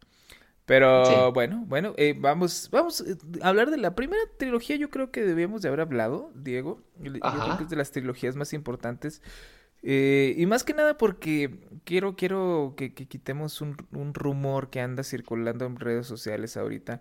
[0.70, 1.14] Pero Sí.
[1.34, 4.76] bueno, bueno, eh, vamos, vamos eh, a hablar de la primera trilogía.
[4.76, 6.80] Yo creo que debíamos de haber hablado, Diego.
[7.00, 9.20] Yo, yo creo que es de las trilogías más importantes.
[9.82, 14.80] Eh, y más que nada porque quiero, quiero que, que quitemos un, un rumor que
[14.80, 17.00] anda circulando en redes sociales ahorita.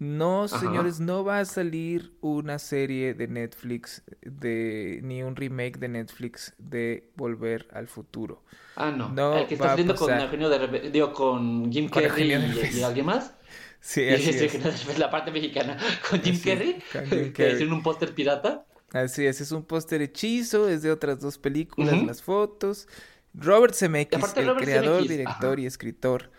[0.00, 0.58] No, Ajá.
[0.58, 6.54] señores, no va a salir una serie de Netflix de ni un remake de Netflix
[6.56, 8.42] de Volver al Futuro.
[8.76, 9.10] Ah, no.
[9.10, 10.10] No el que está saliendo con.
[10.10, 13.34] Eugenio de digo, con Jim Con Carrey y, alguien más.
[13.82, 14.98] Sí, Y así ese es.
[14.98, 15.76] La parte mexicana
[16.08, 18.64] con Jim Así Carrey, con Jim que hicieron un póster pirata.
[18.92, 22.88] Así es, es un póster hechizo, es de otras dos películas, las fotos.
[23.34, 25.60] Robert Zemeckis, aparte el Robert creador, Zemeckis, director ajá.
[25.60, 26.30] y escritor.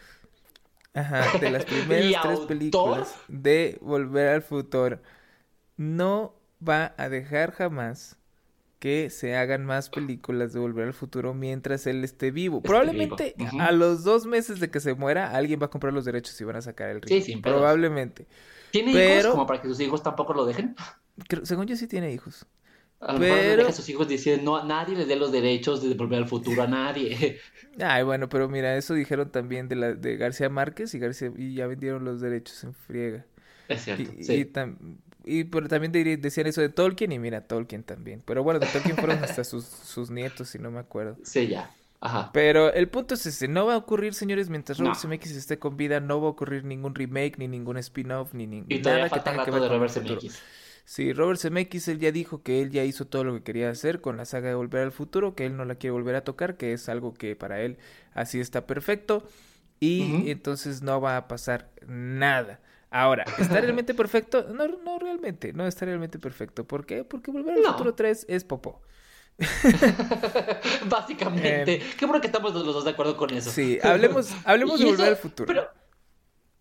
[0.93, 2.47] Ajá, de las primeras tres autor.
[2.47, 4.99] películas de Volver al Futuro.
[5.77, 6.35] No
[6.67, 8.17] va a dejar jamás
[8.79, 12.61] que se hagan más películas de Volver al Futuro mientras él esté vivo.
[12.61, 16.03] Probablemente vivo, a los dos meses de que se muera, alguien va a comprar los
[16.05, 17.57] derechos y van a sacar el Sí, sin pedos.
[17.59, 18.27] Probablemente.
[18.71, 20.75] ¿Tiene Pero- hijos como para que sus hijos tampoco lo dejen?
[21.27, 22.45] Creo- según yo sí tiene hijos.
[23.01, 26.19] A Pero- a sus hijos diciendo, no, a nadie le dé los derechos de volver
[26.19, 27.39] al futuro a nadie.
[27.79, 31.55] Ay, bueno, pero mira, eso dijeron también de la de García Márquez y García y
[31.55, 33.25] ya vendieron los derechos en friega.
[33.67, 34.33] Es cierto, Y, sí.
[34.33, 34.75] y tam-
[35.23, 38.21] y pero también de- decían eso de Tolkien y mira, Tolkien también.
[38.25, 41.17] Pero bueno, de Tolkien fueron hasta sus, sus nietos, si no me acuerdo.
[41.23, 41.71] Sí, ya.
[42.01, 42.31] Ajá.
[42.33, 44.99] Pero el punto es ese, no va a ocurrir, señores, mientras Robert No.
[45.01, 48.63] Zemeckis esté con vida, no va a ocurrir ningún remake, ni ningún spin-off, ni, ni
[48.69, 49.93] Y nada que tenga que ver de con Robert.
[49.93, 50.41] Zemeckis.
[50.85, 54.01] Sí, Robert Zemeckis, él ya dijo que él ya hizo todo lo que quería hacer
[54.01, 56.57] con la saga de Volver al Futuro, que él no la quiere volver a tocar,
[56.57, 57.77] que es algo que para él
[58.13, 59.23] así está perfecto.
[59.79, 62.59] Y entonces no va a pasar nada.
[62.91, 64.45] Ahora, ¿está realmente perfecto?
[64.53, 66.67] No, no realmente, no está realmente perfecto.
[66.67, 67.03] ¿Por qué?
[67.03, 68.81] Porque Volver al Futuro 3 es popó.
[70.87, 71.75] Básicamente.
[71.75, 73.49] Eh, qué bueno que estamos los dos de acuerdo con eso.
[73.49, 75.47] Sí, hablemos, hablemos de Volver al Futuro.
[75.47, 75.67] Pero...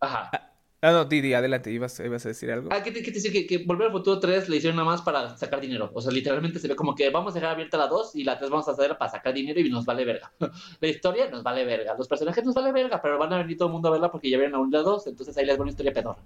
[0.00, 0.49] Ajá.
[0.82, 2.70] Ah, no, Didi, adelante, ibas, ibas a decir algo.
[2.72, 3.30] Ah, ¿qué te decir?
[3.30, 5.90] Que, que, Volver al Futuro 3 le hicieron nada más para sacar dinero.
[5.92, 8.38] O sea, literalmente se ve como que vamos a dejar abierta la 2 y la
[8.38, 10.32] 3 vamos a hacer para sacar dinero y nos vale verga.
[10.80, 11.94] la historia nos vale verga.
[11.98, 14.30] Los personajes nos vale verga, pero van a venir todo el mundo a verla porque
[14.30, 16.16] ya vieron a la 2, entonces ahí les va una historia pedor.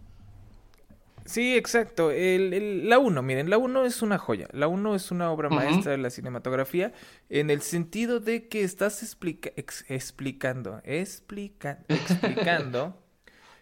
[1.25, 2.11] Sí, exacto.
[2.11, 4.47] El, la 1, miren, la 1 es una joya.
[4.53, 6.93] La 1 es una obra maestra de la cinematografía
[7.29, 13.01] en el sentido de que estás explica explicando, explica explicando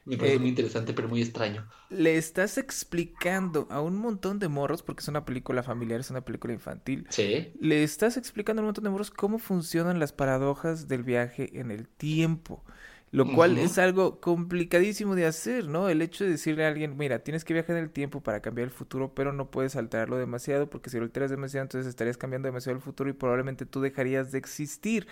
[0.05, 1.69] Me parece muy eh, interesante, pero muy extraño.
[1.88, 6.23] Le estás explicando a un montón de morros, porque es una película familiar, es una
[6.23, 7.07] película infantil.
[7.11, 7.53] Sí.
[7.61, 11.71] Le estás explicando a un montón de morros cómo funcionan las paradojas del viaje en
[11.71, 12.65] el tiempo.
[13.12, 15.91] Lo cual es algo complicadísimo de hacer, ¿no?
[15.91, 18.69] El hecho de decirle a alguien, mira, tienes que viajar en el tiempo para cambiar
[18.69, 22.49] el futuro, pero no puedes alterarlo demasiado, porque si lo alteras demasiado, entonces estarías cambiando
[22.49, 25.07] demasiado el futuro y probablemente tú dejarías de existir.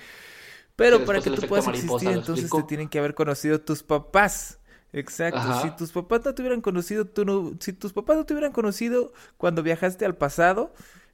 [0.76, 4.59] Pero para que tú puedas existir, entonces te tienen que haber conocido tus papás.
[4.92, 5.40] Exacto.
[5.62, 8.52] Si tus papás no te hubieran conocido, tú no, si tus papás no te hubieran
[8.52, 10.72] conocido cuando viajaste al pasado,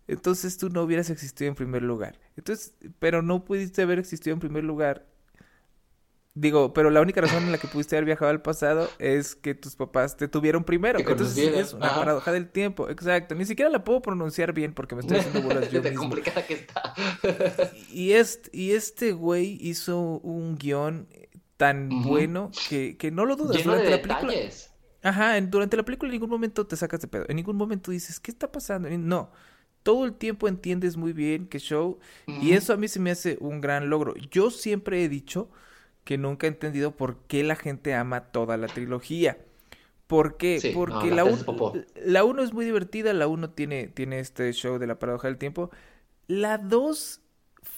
[0.08, 2.18] entonces tú no hubieras existido en primer lugar.
[2.36, 5.06] Entonces, pero no pudiste haber existido en primer lugar.
[6.38, 9.54] Digo, pero la única razón en la que pudiste haber viajado al pasado es que
[9.54, 10.98] tus papás te tuvieron primero.
[10.98, 12.90] Entonces es una paradoja del tiempo.
[12.90, 13.34] Exacto.
[13.34, 16.00] Ni siquiera la puedo pronunciar bien porque me estoy haciendo bolas yo mismo.
[16.00, 16.94] complicada que está.
[17.90, 21.08] y, este, y este güey hizo un guion
[21.56, 24.32] tan bueno que, que, no lo dudas durante la película.
[25.02, 27.24] Ajá, durante la película en ningún momento te sacas de pedo.
[27.28, 28.88] En ningún momento dices, ¿qué está pasando?
[28.90, 29.30] No.
[29.82, 31.98] Todo el tiempo entiendes muy bien qué show.
[32.26, 34.14] Y eso a mí se me hace un gran logro.
[34.30, 35.48] Yo siempre he dicho
[36.02, 39.38] que nunca he entendido por qué la gente ama toda la trilogía.
[40.06, 40.72] ¿Por qué?
[40.74, 41.44] Porque la 1
[42.04, 45.36] la uno es muy divertida, la 1 tiene, tiene este show de la paradoja del
[45.36, 45.70] tiempo.
[46.26, 47.20] La 2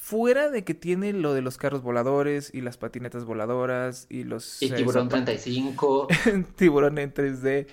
[0.08, 4.62] fuera de que tiene lo de los carros voladores y las patinetas voladoras y los...
[4.62, 6.08] Y tiburón 35.
[6.56, 7.66] tiburón en 3D.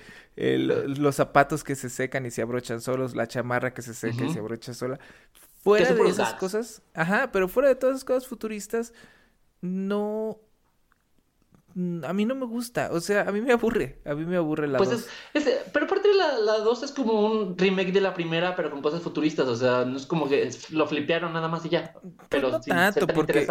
[0.98, 4.34] los zapatos que se secan y se abrochan solos, la chamarra que se seca y
[4.34, 5.00] se abrocha sola.
[5.64, 8.92] Fuera de esas cosas, ajá, pero fuera de todas esas cosas futuristas,
[9.62, 10.42] no
[11.76, 14.66] a mí no me gusta, o sea, a mí me aburre, a mí me aburre
[14.66, 15.10] la pues
[15.74, 19.02] pero aparte la, la 2 es como un remake de la primera, pero con cosas
[19.02, 22.50] futuristas, o sea, no es como que lo flipearon nada más y ya, pues pero
[22.50, 23.46] no tanto, porque,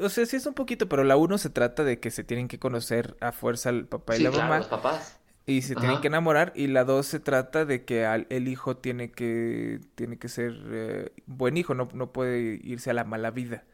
[0.00, 2.48] o sea, sí es un poquito, pero la 1 se trata de que se tienen
[2.48, 4.58] que conocer a fuerza el papá y la mamá.
[4.58, 5.18] los papás.
[5.44, 9.10] Y se tienen que enamorar y la 2 se trata de que el hijo tiene
[9.10, 13.64] que tiene que ser eh, buen hijo, no, no puede irse a la mala vida.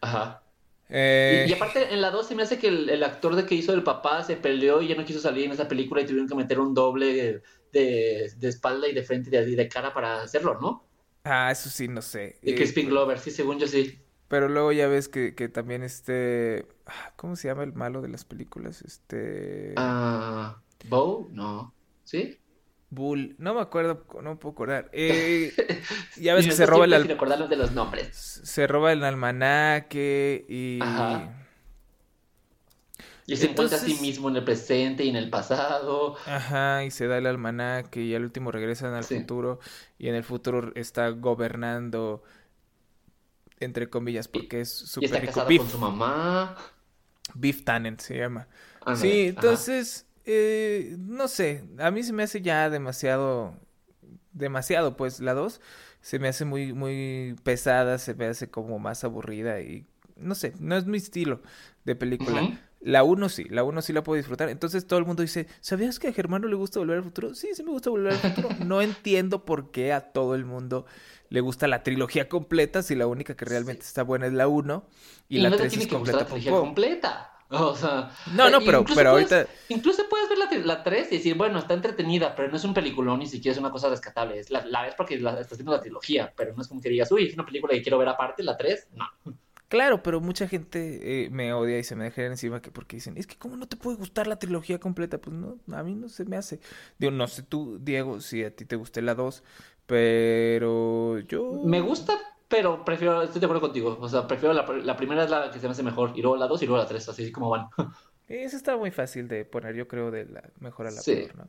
[0.00, 0.42] Ajá.
[0.88, 3.72] Eh, y, aparte, en la 2 se me hace que el, actor de que hizo
[3.72, 6.34] el papá se peleó y ya no quiso salir en esa película y tuvieron que
[6.34, 10.86] meter un doble de, espalda y de frente y de, de, cara para hacerlo, ¿no?
[11.24, 12.38] Ah, eso sí, no sé.
[12.42, 13.98] Y Crispin eh, Glover, sí, según yo sí.
[14.28, 16.66] Pero luego ya ves que, que también este...
[16.86, 18.82] Ah, ¿Cómo se llama el malo de las películas?
[18.82, 19.74] Este...
[19.76, 20.60] Ah...
[20.88, 21.30] ¿Bow?
[21.32, 21.74] No.
[22.04, 22.38] ¿Sí?
[22.90, 24.90] Bull, no me acuerdo, no puedo acordar.
[24.92, 25.52] Eh,
[26.16, 27.08] ya ves que se roba el
[27.48, 28.40] de los nombres.
[28.44, 30.80] Se roba el almanaque y
[33.26, 36.16] y se encuentra a sí mismo en el presente y en el pasado.
[36.26, 39.58] Ajá, y se da el almanaque y al último regresan al futuro
[39.98, 42.22] y en el futuro está gobernando
[43.58, 45.24] entre comillas porque es súper rico.
[45.24, 46.56] Está casado con su mamá.
[47.34, 48.46] Beef Tannen se llama.
[48.94, 53.54] sí, entonces eh, no sé, a mí se me hace ya demasiado,
[54.32, 55.60] demasiado, pues la 2
[56.00, 59.86] se me hace muy, muy pesada, se me hace como más aburrida y
[60.16, 61.42] no sé, no es mi estilo
[61.84, 62.58] de película.
[62.80, 64.48] La 1 sí, la 1 sí la puedo disfrutar.
[64.48, 67.34] Entonces todo el mundo dice, ¿sabías que a Germano le gusta volver al futuro?
[67.34, 68.48] Sí, sí me gusta volver al futuro.
[68.64, 70.86] No entiendo por qué a todo el mundo
[71.28, 74.86] le gusta la trilogía completa si la única que realmente está buena es la 1
[75.28, 76.26] y, la 3 es completa.
[76.26, 77.35] completa.
[77.48, 79.46] O sea, no, no, pero, pero ahorita.
[79.68, 82.74] Incluso puedes ver la, la 3 y decir, bueno, está entretenida, pero no es un
[82.74, 84.38] peliculón, ni siquiera es una cosa rescatable.
[84.38, 86.88] Es la, la ves porque la, estás viendo la trilogía, pero no es como que
[86.88, 89.06] digas, uy, es una película que quiero ver aparte, la 3, no.
[89.68, 93.16] Claro, pero mucha gente eh, me odia y se me deja encima que porque dicen,
[93.16, 95.18] es que cómo no te puede gustar la trilogía completa.
[95.18, 96.60] Pues no, a mí no se me hace.
[96.98, 99.42] Digo, no sé tú, Diego, si a ti te guste la 2,
[99.86, 101.62] pero yo...
[101.64, 102.16] Me gusta,
[102.48, 103.96] pero prefiero, estoy de acuerdo contigo.
[104.00, 106.36] O sea, prefiero la, la, primera es la que se me hace mejor, y luego
[106.36, 107.68] la dos y luego la tres, así como van.
[108.28, 111.48] Eso está muy fácil de poner, yo creo, de la mejor a la peor, ¿no?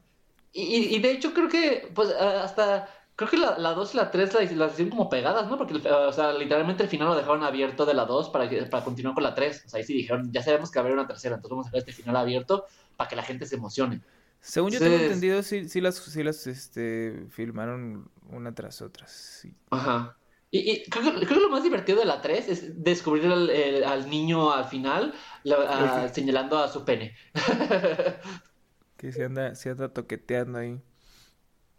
[0.53, 4.11] Y, y de hecho creo que, pues, hasta Creo que la, la 2 y la
[4.11, 5.57] 3 las, las hicieron como pegadas, ¿no?
[5.57, 9.15] Porque, o sea, literalmente el final lo dejaron abierto de la 2 para, para continuar
[9.15, 9.63] con la 3.
[9.65, 11.65] O sea, ahí sí dijeron, ya sabemos que va a haber una tercera, entonces vamos
[11.65, 14.01] a dejar este final abierto para que la gente se emocione.
[14.39, 19.07] Según yo tengo entendido, sí, sí las, sí las este, filmaron una tras otra.
[19.07, 19.51] Sí.
[19.71, 20.15] Ajá.
[20.49, 23.49] Y, y creo, que, creo, que, lo más divertido de la 3 es descubrir al,
[23.49, 27.15] el, al niño al final la, a, señalando a su pene.
[28.97, 30.81] que se anda, se anda toqueteando ahí.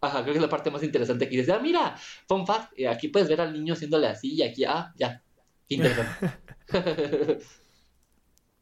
[0.00, 1.36] Ajá, creo que es la parte más interesante aquí.
[1.36, 1.96] Dice, ah, mira,
[2.28, 5.22] fun fact, aquí puedes ver al niño haciéndole así y aquí, ah, ya.
[5.68, 6.30] Interesante.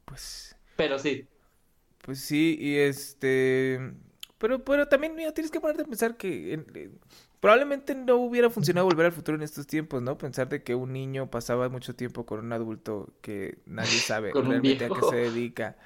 [0.04, 0.56] pues.
[0.76, 1.26] Pero sí.
[2.02, 3.80] Pues sí, y este.
[4.38, 6.90] Pero, pero también, mira, tienes que ponerte a pensar que eh,
[7.46, 10.18] probablemente no hubiera funcionado volver al futuro en estos tiempos, ¿no?
[10.18, 14.86] Pensar de que un niño pasaba mucho tiempo con un adulto que nadie sabe realmente
[14.86, 15.76] a qué se dedica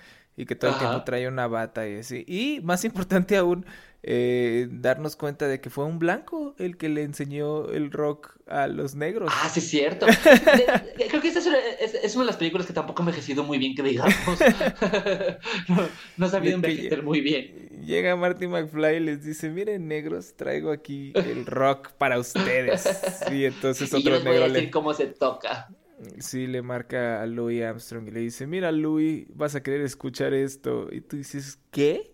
[0.41, 2.25] y que todo el tiempo trae una bata y así.
[2.27, 3.67] Y más importante aún,
[4.03, 8.67] eh, darnos cuenta de que fue un blanco el que le enseñó el rock a
[8.67, 9.31] los negros.
[9.31, 10.07] Ah, sí, es cierto.
[10.97, 13.83] creo que esta es una, de las películas que tampoco ha envejecido muy bien, que
[13.83, 14.15] digamos.
[15.69, 17.69] no, no sabido envejecer muy bien.
[17.85, 22.89] Llega Marty McFly y les dice, miren negros, traigo aquí el rock para ustedes.
[23.31, 25.69] Y entonces otro y negro voy a decir cómo se toca.
[26.19, 30.33] Sí, le marca a Louis Armstrong y le dice, mira Louis, vas a querer escuchar
[30.33, 30.89] esto.
[30.91, 32.13] Y tú dices, ¿qué?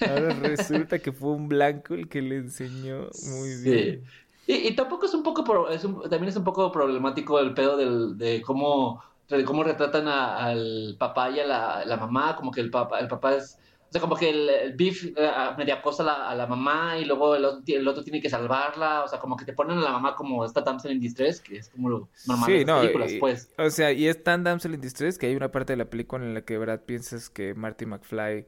[0.00, 4.04] Ahora resulta que fue un blanco el que le enseñó muy bien.
[4.46, 8.42] Y, tampoco es un poco, es también es un poco problemático el pedo del, de
[8.42, 13.08] cómo, de cómo retratan al papá y a la, mamá, como que el papá, el
[13.08, 13.58] papá es,
[13.96, 17.04] sea, como que el, el beef eh, media acosa a la, a la, mamá y
[17.04, 19.82] luego el otro, el otro, tiene que salvarla, o sea, como que te ponen a
[19.82, 23.12] la mamá como esta damsel in distress, que es como lo normal sí, no, películas,
[23.18, 23.50] pues.
[23.58, 26.24] O sea, y es tan damsel in distress que hay una parte de la película
[26.24, 28.46] en la que, verdad, piensas que Marty McFly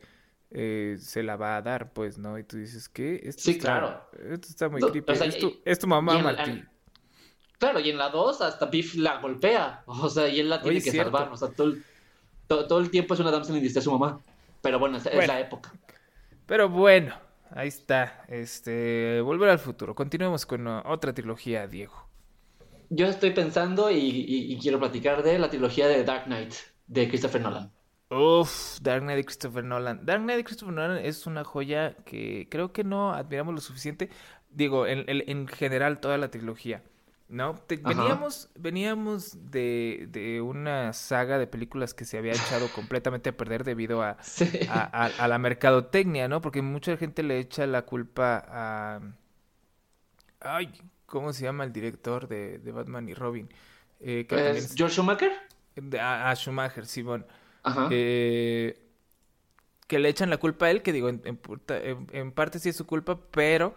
[0.50, 2.38] eh, se la va a dar, pues, ¿no?
[2.38, 3.20] Y tú dices, ¿qué?
[3.22, 4.02] Esto sí, está, claro.
[4.30, 5.12] Esto está muy creepy.
[5.64, 6.66] es, tu, mamá, Martín.
[7.58, 9.82] Claro, y en la 2 hasta Biff la golpea.
[9.86, 11.30] O sea, y él la tiene que salvar.
[11.32, 11.84] O sea, todo el,
[12.46, 14.20] todo, el tiempo es una damsel in su mamá.
[14.62, 15.72] Pero bueno, es, la época.
[16.46, 17.14] Pero bueno,
[17.50, 18.24] ahí está.
[18.28, 19.94] Este, Volver al futuro.
[19.94, 22.08] Continuemos con otra trilogía, Diego.
[22.90, 26.54] Yo estoy pensando y, y quiero platicar de la trilogía de Dark Knight
[26.86, 27.72] de Christopher Nolan.
[28.10, 30.04] Uf, Dark Knight de Christopher Nolan.
[30.04, 34.08] Dark Knight de Christopher Nolan es una joya que creo que no admiramos lo suficiente.
[34.50, 36.82] Digo, en, en general toda la trilogía.
[37.28, 37.60] ¿No?
[37.68, 43.64] veníamos veníamos de, de, una saga de películas que se había echado completamente a perder
[43.64, 44.16] debido a,
[44.70, 46.40] a, la mercadotecnia, ¿no?
[46.40, 49.00] Porque mucha gente le echa la culpa a...
[50.40, 50.72] Ay,
[51.04, 53.48] ¿cómo se llama el director de, de Batman y Robin?
[54.00, 55.32] Eh, ¿Es George Schumacher?
[56.00, 57.26] A, Schumacher, Simón.
[57.90, 58.80] Eh,
[59.86, 63.18] que le echan la culpa a él, que digo, en, parte sí es su culpa,
[63.30, 63.74] pero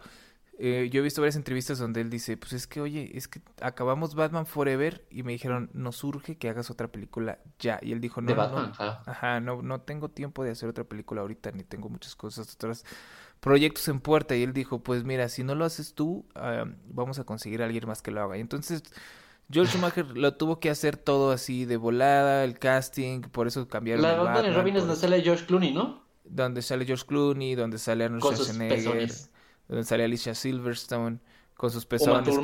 [0.63, 3.41] eh, yo he visto varias entrevistas donde él dice, pues es que, oye, es que
[3.61, 7.79] acabamos Batman Forever y me dijeron, nos urge que hagas otra película ya.
[7.81, 11.51] Y él dijo, no, no, ajá, no, no tengo tiempo de hacer otra película ahorita,
[11.51, 12.85] ni tengo muchas cosas, otros
[13.39, 14.35] proyectos en puerta.
[14.35, 17.65] Y él dijo, pues mira, si no lo haces tú, ah, vamos a conseguir a
[17.65, 18.37] alguien más que lo haga.
[18.37, 18.83] Y entonces
[19.49, 24.03] George Schumacher lo tuvo que hacer todo así de volada, el casting, por eso cambiaron
[24.03, 26.03] La Batman Robin es donde sale George Clooney, ¿no?
[26.23, 29.09] Donde sale George Clooney, donde sale Arnold Schwarzenegger,
[29.71, 31.19] donde sale Alicia Silverstone
[31.55, 32.35] con sus pezones.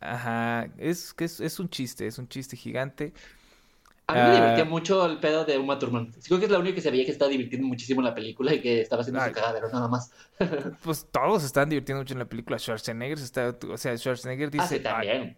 [0.00, 3.12] Ajá, es que es, un chiste, es un chiste gigante.
[4.06, 6.12] A mí me divertía ah, mucho el pedo de Uma Thurman.
[6.26, 8.54] Creo que es la única que se veía que estaba divirtiendo muchísimo en la película
[8.54, 10.12] y que estaba haciendo su cagadero, nada más.
[10.82, 12.58] pues todos están divirtiendo mucho en la película.
[12.58, 15.36] Schwarzenegger está, o sea, Schwarzenegger dice, ah, sí, también.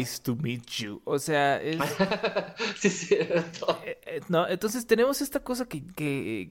[0.00, 1.00] Ice to meet you.
[1.04, 1.78] O sea, es.
[2.76, 3.78] sí, cierto.
[3.84, 6.50] Eh, eh, no, entonces tenemos esta cosa que, que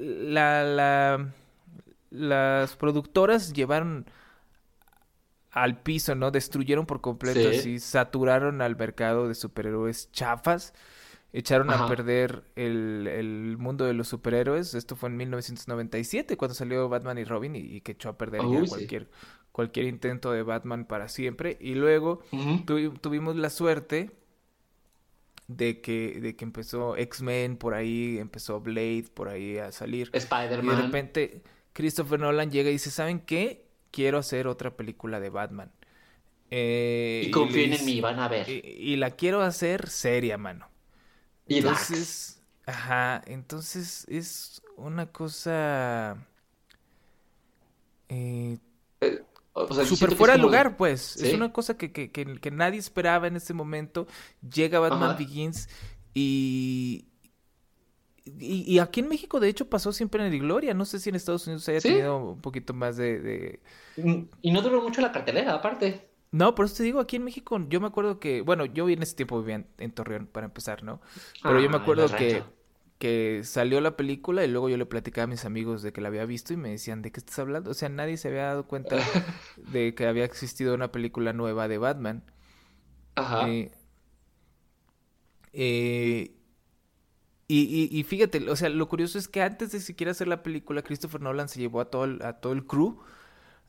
[0.00, 1.32] la, la,
[2.10, 4.06] las productoras llevaron
[5.50, 6.30] al piso, ¿no?
[6.30, 10.74] Destruyeron por completo, así, saturaron al mercado de superhéroes chafas,
[11.32, 14.74] echaron a perder el, el, mundo de los superhéroes.
[14.74, 18.66] Esto fue en 1997, cuando salió Batman y Robin, y, que echó a perder ya
[18.68, 19.10] cualquier,
[19.52, 21.56] cualquier intento de Batman para siempre.
[21.60, 22.20] Y luego
[23.00, 24.10] tuvimos la suerte
[25.48, 30.10] de que, de que empezó X-Men por ahí, empezó Blade por ahí a salir.
[30.12, 30.64] Spider-Man.
[30.64, 31.42] Y de repente
[31.78, 33.64] Christopher Nolan llega y dice, ¿saben qué?
[33.92, 35.70] Quiero hacer otra película de Batman.
[36.50, 38.48] Eh, y confíen en mí, van a ver.
[38.48, 40.68] Y, la quiero hacer seria, mano.
[41.46, 46.16] Y entonces, ajá, entonces es una cosa
[48.08, 48.58] eh,
[49.00, 49.22] eh
[49.86, 51.14] super fuera de lugar, pues.
[51.18, 54.08] Es una cosa que, que, que, nadie esperaba en ese momento.
[54.52, 55.68] Llega Batman Begins
[56.12, 57.07] y
[58.38, 60.74] y, aquí en México, de hecho, pasó siempre en el Gloria.
[60.74, 63.60] No sé si en Estados Unidos haya tenido un poquito más de,
[63.96, 66.08] mm, Y no duró mucho la cartelera, aparte.
[66.30, 69.02] No, por eso te digo, aquí en México, yo me acuerdo que, bueno, yo en
[69.02, 71.00] ese tiempo vivía en, Torreón, para empezar, ¿no?
[71.42, 72.42] Pero yo me ah, acuerdo que,
[72.98, 76.08] que salió la película y luego yo le platicaba a mis amigos de que la
[76.08, 77.70] había visto y me decían, ¿de qué estás hablando?
[77.70, 78.96] O sea, nadie se había dado cuenta
[79.72, 82.24] de que había existido una película nueva de Batman.
[83.14, 83.48] Ajá.
[83.48, 83.70] Eh,
[85.52, 86.37] eh,
[87.50, 90.82] y, y, fíjate, o sea, lo curioso es que antes de siquiera hacer la película,
[90.82, 93.00] Christopher Nolan se llevó a todo el, a todo el crew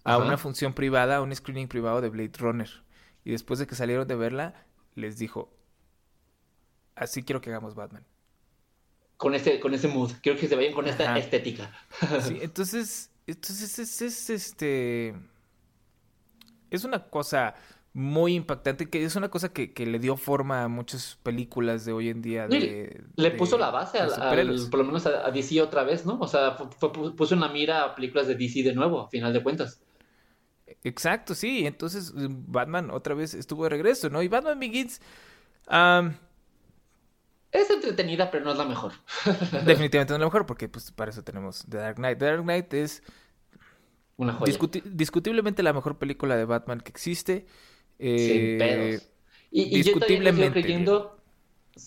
[0.03, 2.69] a una función privada, a un screening privado de Blade Runner.
[3.23, 4.65] Y después de que salieron de verla,
[4.95, 5.53] les dijo,
[6.95, 8.03] así quiero que hagamos Batman.
[9.17, 11.71] Con ese, con ese mood, quiero que se vayan con esta estética.
[12.21, 15.15] sí, entonces, entonces es, es, este...
[16.69, 17.55] Es una cosa
[17.93, 21.93] muy impactante, que es una cosa que, que, le dio forma a muchas películas de
[21.93, 22.47] hoy en día.
[22.47, 24.09] De, le puso la base al,
[24.69, 26.19] por lo menos a, DC otra vez, ¿no?
[26.19, 29.41] O sea, puso en la mira a películas de DC de nuevo, a final de
[29.41, 29.81] cuentas.
[30.83, 31.65] Exacto, sí.
[31.65, 34.21] Entonces Batman otra vez estuvo de regreso, ¿no?
[34.21, 35.01] Y Batman Begins...
[37.51, 38.93] es entretenida, pero no es la mejor.
[39.65, 42.19] definitivamente no es la mejor, porque pues para eso tenemos The Dark Knight.
[42.19, 43.03] The Dark Knight es...
[44.17, 44.53] Una joya.
[44.83, 47.47] discutiblemente la mejor película de Batman que existe.
[47.99, 49.01] Sin pedos.
[49.01, 49.09] Eh,
[49.51, 50.45] y, discutiblemente.
[50.45, 51.19] yo creyendo.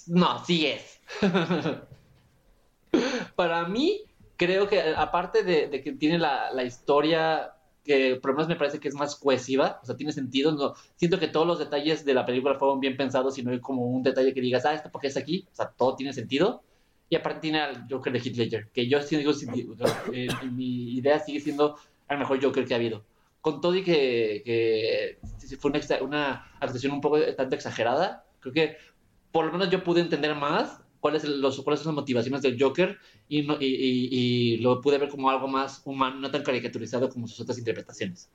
[0.07, 1.01] No, sí es.
[3.37, 4.03] Para mí,
[4.37, 7.55] creo que aparte de, que tiene la, historia
[7.85, 10.75] que por lo menos me parece que es más cohesiva, o sea, tiene sentido, no,
[10.95, 13.87] siento que todos los detalles de la película fueron bien pensados y no hay como
[13.87, 16.63] un detalle que digas, ah, esto porque es aquí, o sea, todo tiene sentido.
[17.09, 19.33] Y aparte tiene al Joker de Heath Ledger, que yo digo,
[20.13, 21.77] eh, mi idea sigue siendo
[22.09, 23.05] el mejor Joker que ha habido
[23.43, 28.76] con todo y que, que fue una, una, actuación un poco tanto exagerada, creo que
[29.32, 32.99] por lo menos yo pude entender más cuáles, los, cuáles son las motivaciones del Joker
[33.28, 37.26] y, no, y, y, lo pude ver como algo más humano, no tan caricaturizado como
[37.26, 38.30] sus otras interpretaciones.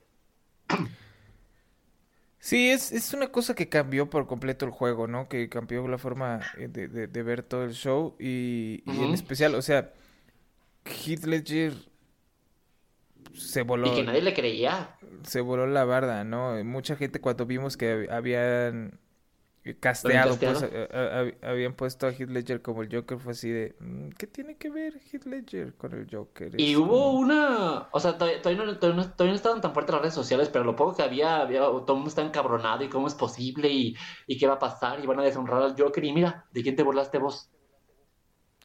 [2.40, 5.30] Sí, es, es una cosa que cambió por completo el juego, ¿no?
[5.30, 9.56] Que cambió la forma eh, de, de, ver todo el show y, y en especial,
[9.56, 9.94] o sea,
[10.86, 11.74] Heath Ledger
[13.34, 13.88] se voló.
[13.88, 14.98] Y que nadie le creía.
[15.24, 16.64] Se voló la barda, ¿no?
[16.64, 19.00] Mucha gente cuando vimos que habían
[19.76, 20.66] casteado, pues,
[21.42, 24.70] habían puesto a Heath Ledger como el Joker, fue así de, mm, ¿qué tiene que
[24.70, 26.60] ver Heath Ledger con el Joker?
[26.60, 30.50] Y hubo una, o sea, todavía, no, todavía, no, estaban tan fuertes las redes sociales,
[30.50, 33.70] pero lo poco que había, había todo el mundo está encabronado y cómo es posible
[33.70, 36.64] y, y qué va a pasar y van a deshonrar al Joker y mira, ¿de
[36.64, 37.50] quién te burlaste vos?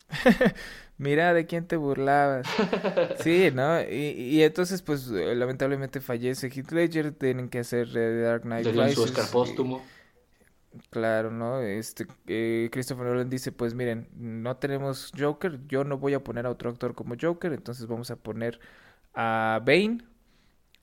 [0.99, 2.47] Mira de quién te burlabas.
[3.21, 3.81] Sí, ¿no?
[3.83, 8.67] Y, y entonces, pues, eh, lamentablemente fallece Heath Ledger, tienen que hacer The Dark Knight
[8.67, 8.95] Rises.
[8.95, 9.83] su Oscar póstumo.
[10.91, 11.61] Claro, ¿no?
[11.61, 16.47] Este, eh, Christopher Nolan dice, pues miren, no tenemos Joker, yo no voy a poner
[16.47, 18.59] a otro actor como Joker, entonces vamos a poner
[19.13, 19.99] a Bane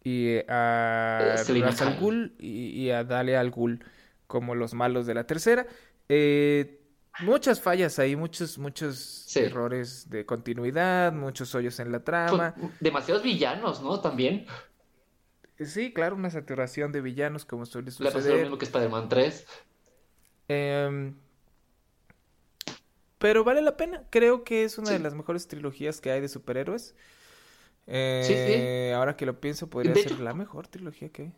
[0.03, 3.84] y a Ra's al Ghul y, y, a Dalia al Ghul
[4.28, 5.66] como los malos de la tercera.
[6.07, 6.80] Eh,
[7.22, 12.55] muchas fallas ahí, muchos, muchos errores de continuidad, muchos hoyos en la trama.
[12.80, 13.99] Demasiados villanos, ¿no?
[13.99, 14.45] También.
[15.59, 18.13] Sí, claro, una saturación de villanos como suele suceder.
[18.13, 19.47] Le pasó lo mismo que Spider-Man 3.
[20.47, 21.15] Em,
[23.17, 24.03] pero vale la pena.
[24.09, 26.95] Creo que es una de las mejores trilogías que hay de superhéroes.
[27.86, 28.34] sí, sí.
[28.34, 31.34] Eh, ahora que lo pienso, podría ser la mejor trilogía que hay.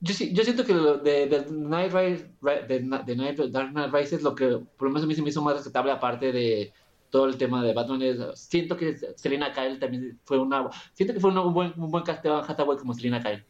[0.00, 4.34] Yo, yo siento que de, de, Night Rise, de, de Night, Dark Knight Rises lo
[4.34, 6.72] que por lo menos a mí se me hizo más respetable aparte de
[7.10, 11.20] todo el tema de Batman es, siento que Selena Kyle también fue una siento que
[11.20, 13.44] fue un buen un buen casteo a Hathaway como Selena Kyle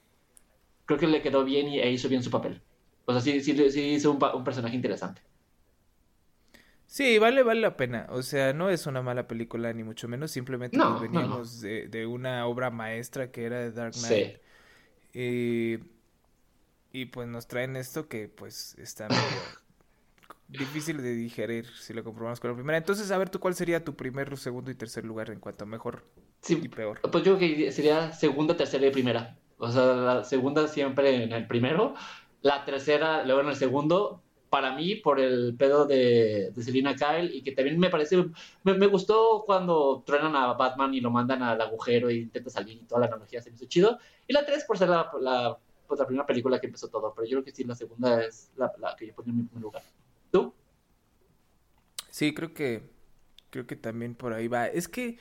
[0.87, 2.63] creo que le quedó bien y e hizo bien su papel
[3.05, 5.21] o sea sí, sí, sí hizo un, un personaje interesante
[6.91, 8.07] Sí, vale, vale la pena.
[8.09, 10.31] O sea, no es una mala película, ni mucho menos.
[10.31, 14.37] Simplemente pues veníamos De, de, una obra maestra que era de Dark Knight.
[14.37, 14.41] Sí.
[15.13, 15.81] Eh,
[16.93, 19.23] y pues nos traen esto que pues está medio
[20.49, 22.79] difícil de digerir si lo comprobamos con la primera.
[22.79, 25.67] Entonces, a ver, ¿tú cuál sería tu primer, segundo y tercer lugar en cuanto a
[25.67, 26.05] mejor
[26.49, 27.01] y peor?
[27.01, 29.37] Pues yo creo que sería segunda, tercera y primera.
[29.59, 31.95] O sea, la segunda siempre en el primero,
[32.43, 34.23] la tercera luego en el segundo.
[34.49, 38.17] Para mí, por el pedo de, de Selina Kyle y que también me parece,
[38.65, 42.87] me, gustó cuando truenan a Batman y lo mandan al agujero y intenta salir y
[42.87, 43.99] toda la analogía se me hizo chido.
[44.27, 45.59] Y la tres por ser la
[45.89, 48.53] pues la primera película que empezó todo, pero yo creo que sí, la segunda es
[48.57, 49.83] la, que yo pondría en mi primer lugar.
[50.31, 50.53] ¿Tú?
[52.11, 52.91] Sí, creo que,
[53.51, 54.67] creo que también por ahí va.
[54.67, 55.19] Es que,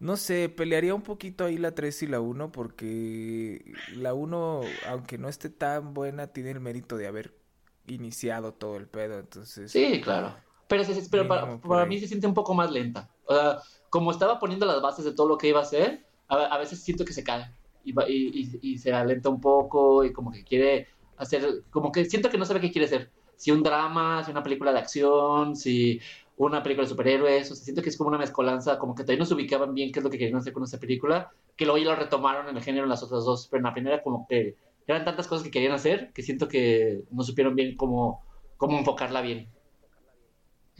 [0.00, 5.18] no sé, pelearía un poquito ahí la 3 y la 1 porque la 1, aunque
[5.18, 7.38] no esté tan buena, tiene el mérito de haber
[7.86, 9.70] iniciado todo el pedo, entonces...
[9.70, 10.34] Sí, claro.
[10.66, 13.08] Pero, pero para, para mí se siente un poco más lenta.
[13.24, 13.58] O sea,
[13.88, 16.82] como estaba poniendo las bases de todo lo que iba a hacer, a, a veces
[16.82, 17.50] siento que se cae
[17.88, 18.30] y, va- y,
[18.62, 22.38] y- y se alenta un poco y como que quiere hacer, como que siento que
[22.38, 23.12] no sabe qué quiere hacer.
[23.36, 26.00] Si un drama, si una película de acción, si
[26.36, 29.20] una película de superhéroes, o sea, siento que es como una mezcolanza, como que todavía
[29.20, 31.78] no se ubicaban bien qué es lo que querían hacer con esa película, que luego
[31.78, 34.26] ya lo retomaron en el género en las otras dos, pero en la primera como
[34.28, 38.22] que eran tantas cosas que querían hacer que siento que no supieron bien cómo,
[38.56, 39.48] cómo enfocarla bien.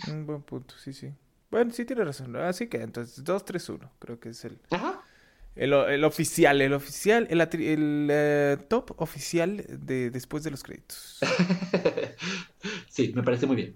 [0.09, 1.13] Un buen punto, sí, sí.
[1.51, 2.37] Bueno, sí tiene razón.
[2.37, 4.98] Así que entonces 2-3-1, creo que es el, Ajá.
[5.59, 11.19] El, el oficial, el oficial, el, el, eh, top oficial de después de los créditos.
[12.89, 13.75] sí, me parece muy bien.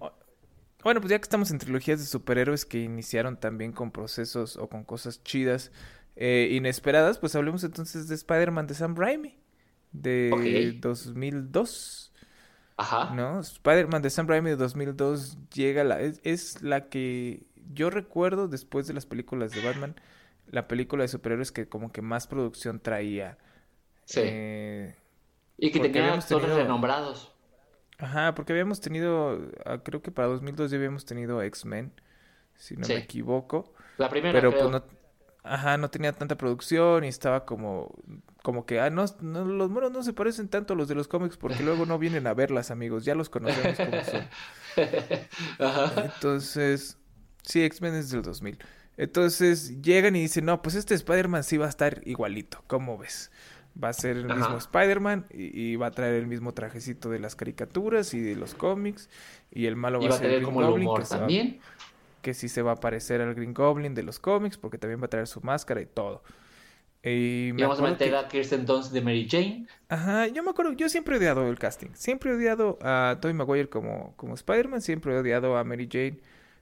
[0.81, 4.69] Bueno, pues ya que estamos en trilogías de superhéroes que iniciaron también con procesos o
[4.69, 5.71] con cosas chidas,
[6.15, 9.37] eh, inesperadas, pues hablemos entonces de Spider-Man de Sam Raimi,
[9.91, 10.81] de Ok.
[10.81, 12.13] 2002.
[12.77, 13.13] Ajá.
[13.13, 13.41] ¿no?
[13.41, 18.87] Spider-Man de Sam Raimi de 2002 llega la es, es la que yo recuerdo después
[18.87, 19.95] de las películas de Batman,
[20.53, 23.37] la película de superhéroes que como que más producción traía.
[24.05, 24.21] Sí.
[24.23, 24.95] Eh,
[25.57, 27.33] y que tenía actores tenido- renombrados.
[27.97, 31.91] ajá, porque habíamos tenido, ah, creo que para 2002 ya habíamos tenido X-Men,
[32.55, 32.93] si no Sí.
[32.93, 34.69] me equivoco, La primera, pero creo.
[34.69, 34.83] pues no,
[35.43, 37.93] ajá, no tenía tanta producción y estaba como,
[38.41, 41.07] como que, ah, no, no, los monos no se parecen tanto a los de los
[41.07, 44.27] cómics porque luego no vienen a verlas, amigos, ya los conocemos como son.
[45.59, 46.11] Ajá.
[46.13, 46.97] Entonces,
[47.43, 48.57] sí, X-Men es del 2000.
[48.97, 53.31] Entonces llegan y dicen, no, pues este Spider-Man sí va a estar igualito, ¿cómo ves?
[53.81, 54.35] Va a ser el Ajá.
[54.39, 58.35] mismo Spider-Man y, y va a traer el mismo trajecito de las caricaturas y de
[58.35, 59.09] los cómics
[59.51, 61.59] y el malo va Iba a a ser Green como el humor que, va- también.
[62.21, 65.05] que sí se va a parecer al Green Goblin de los cómics porque también va
[65.07, 66.23] a traer su máscara y todo.
[67.05, 69.65] Y me Y vamos a meter que- a Kirsten Dunst de Mary Jane.
[69.89, 71.89] Ajá, yo me acuerdo, yo siempre he odiado el casting.
[71.95, 76.19] Siempre he odiado a Tobey Maguire como, como Spider-Man, siempre he odiado a Mary Jane.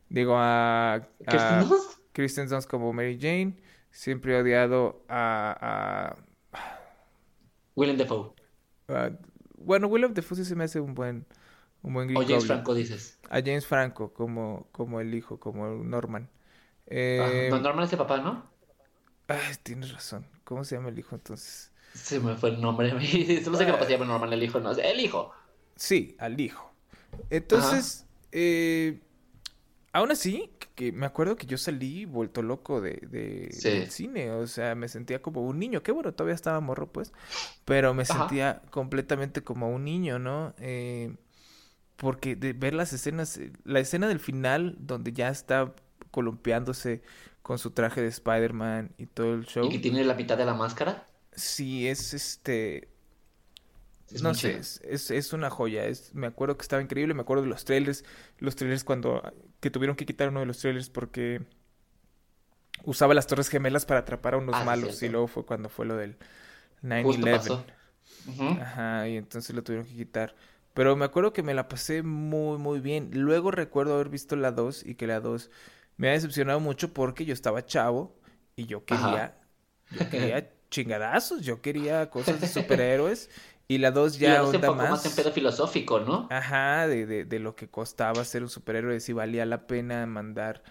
[0.10, 2.00] Digo, a, ¿Kirsten a Dunst?
[2.14, 3.56] Kristen Dunst como Mary Jane.
[3.92, 6.16] Siempre he odiado a,
[7.76, 8.34] Willem Dafoe.
[8.88, 9.12] a- a-
[9.58, 11.26] bueno, Willem Dafoe sí se me hace un buen,
[11.84, 12.46] un buen O James.
[12.46, 13.20] Franco, dices.
[13.30, 16.30] A James Franco como, como el hijo, como Norman.
[17.18, 17.32] Ajá.
[17.36, 18.52] Eh, No, Norman es el papá, ¿no?
[19.28, 20.28] ay, tienes razón.
[20.44, 21.72] ¿Cómo se llama el hijo entonces?
[21.94, 22.90] Se me fue el nombre.
[23.44, 24.72] Solo sé que papá se llama Norman, el hijo no.
[24.72, 25.34] El hijo.
[25.76, 26.72] Sí, al hijo.
[27.30, 29.02] Entonces, eh,
[29.94, 30.52] aún así,
[30.82, 33.70] que, que me acuerdo que yo salí vuelto loco de, de- Sí.
[33.70, 34.32] del cine.
[34.32, 35.84] O sea, me sentía como un niño.
[35.84, 37.14] Qué bueno, todavía estaba morro, pues.
[37.66, 38.20] Pero me Ajá.
[38.20, 40.54] sentía completamente como un niño, ¿no?
[40.60, 41.16] Eh,
[41.98, 45.74] porque de ver las escenas, eh, la escena del final, donde ya está
[46.10, 47.02] columpiándose
[47.42, 49.66] con su traje de Spider-Man y todo el show.
[49.66, 51.06] Y que tiene la mitad de la máscara.
[51.34, 52.90] Sí, es este.
[54.14, 55.86] Es no sé, es, es, es una joya.
[55.86, 57.14] Es, me acuerdo que estaba increíble.
[57.14, 58.04] Me acuerdo de los trailers.
[58.40, 59.22] Los trailers cuando.
[59.60, 61.42] que tuvieron que quitar uno de los trailers porque.
[62.84, 65.02] usaba las Torres Gemelas para atrapar a unos Ah, malos.
[65.04, 66.18] Y luego fue cuando fue lo del
[67.02, 67.50] Justo 9-11.
[67.50, 67.66] pasó.
[68.28, 68.60] Ujú.
[68.62, 70.36] Ajá, y entonces lo tuvieron que quitar.
[70.74, 73.12] Pero me acuerdo que me la pasé muy, muy bien.
[73.14, 75.52] Luego recuerdo haber visto la 2 y que la 2
[75.98, 78.16] me ha decepcionado mucho porque yo estaba chavo
[78.56, 79.40] y yo quería,
[79.92, 83.30] yo quería chingadazos, yo quería cosas de superhéroes
[83.68, 86.18] y la 2 Y la ya dos se onda más más, en pedo filosófico, ¿no?
[86.30, 90.06] ajá, de, de, de lo que costaba ser un superhéroe, de si valía la pena
[90.06, 90.64] mandar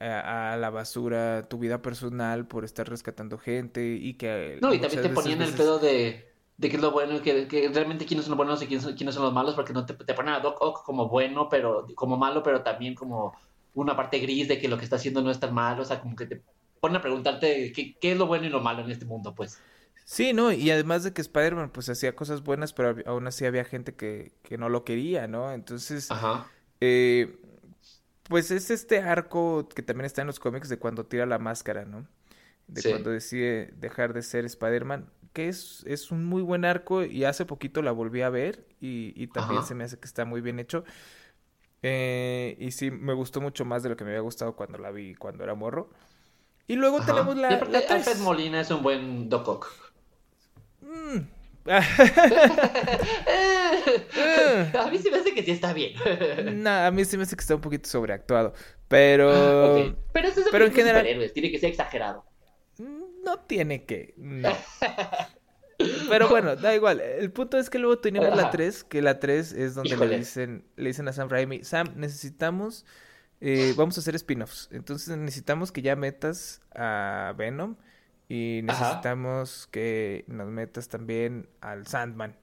[0.00, 4.80] a, a la basura tu vida personal por estar rescatando gente y que No, y
[4.80, 8.06] también te veces- ponían el pedo de, de qué es lo bueno que, que realmente
[8.06, 10.14] quiénes son los buenos y quiénes son, quiénes son los malos, porque no te, te
[10.14, 13.36] ponen a Doc Ock como bueno, pero como malo, pero también como
[13.74, 16.00] una parte gris de que lo que está haciendo no es tan malo, o sea,
[16.00, 16.44] como que te
[16.80, 19.64] ponen a preguntarte qué, qué es lo bueno y lo malo en este mundo, pues.
[20.04, 23.64] Sí, no, y además de que Spider-Man pues hacía cosas buenas, pero aún así había
[23.64, 25.50] gente que, que no lo quería, ¿no?
[25.52, 26.50] Entonces, Ajá.
[26.80, 27.38] eh,
[28.24, 31.84] pues es este arco que también está en los cómics de cuando tira la máscara,
[31.86, 32.08] ¿no?
[32.68, 32.90] De Sí.
[32.90, 37.46] cuando decide dejar de ser Spider-Man, que es, es un muy buen arco y hace
[37.46, 39.64] poquito la volví a ver y, y también Ajá.
[39.64, 40.84] se me hace que está muy bien hecho.
[41.82, 44.90] Eh, y sí, me gustó mucho más de lo que me había gustado cuando la
[44.90, 45.90] vi cuando era morro.
[46.68, 47.04] Y luego Ajá.
[47.04, 47.80] tenemos la, la.
[47.88, 49.83] Alfred Molina es un buen Doc Ock.
[50.94, 51.18] Mm.
[54.78, 55.94] a mí se me hace que sí está bien.
[56.62, 58.52] No, a mí sí me hace que está un poquito sobreactuado.
[58.88, 59.96] Pero Ok.
[60.12, 62.24] Pero eso es pero en en general- tiene que ser exagerado.
[62.78, 64.14] no tiene que.
[64.16, 64.50] no.
[66.08, 67.00] Pero bueno, da igual.
[67.00, 68.50] El punto es que luego tenemos la Ajá.
[68.52, 72.86] 3, que la 3 es donde le dicen, le dicen a Sam Raimi, Sam, necesitamos,
[73.40, 74.68] eh, vamos a hacer spin-offs.
[74.70, 77.74] Entonces necesitamos que ya metas a Venom
[78.28, 78.80] y Ajá.
[78.84, 82.36] necesitamos que nos metas también al Sandman.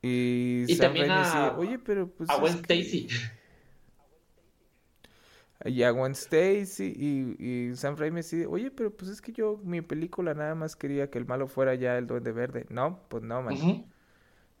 [0.00, 3.08] Y, Y Sam también Raimi a- oye, pero pues A Gwen que- Stacy.
[5.64, 7.36] y a Gwen Stacy y,
[7.70, 11.08] y Sam Raimi así, oye, pero pues es que yo, mi película nada más quería
[11.10, 12.66] que el malo fuera ya el Duende Verde.
[12.68, 13.86] No, pues no, man.